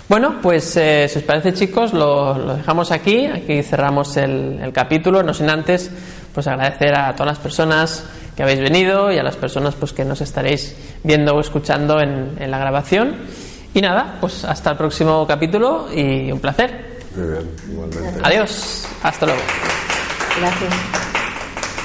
[0.09, 5.23] Bueno, pues eh, si os parece chicos, lo, dejamos aquí, aquí cerramos el, el capítulo,
[5.23, 5.91] no sin antes
[6.35, 8.05] pues agradecer a todas las personas
[8.37, 12.37] que habéis venido y a las personas pues que nos estaréis viendo o escuchando en,
[12.39, 13.17] en la grabación.
[13.75, 17.01] Y nada, pues hasta el próximo capítulo y un placer.
[17.17, 18.21] Muy bien, igualmente.
[18.23, 19.43] Adiós, hasta luego.
[20.39, 20.75] Gracias.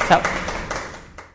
[0.08, 0.47] Chao.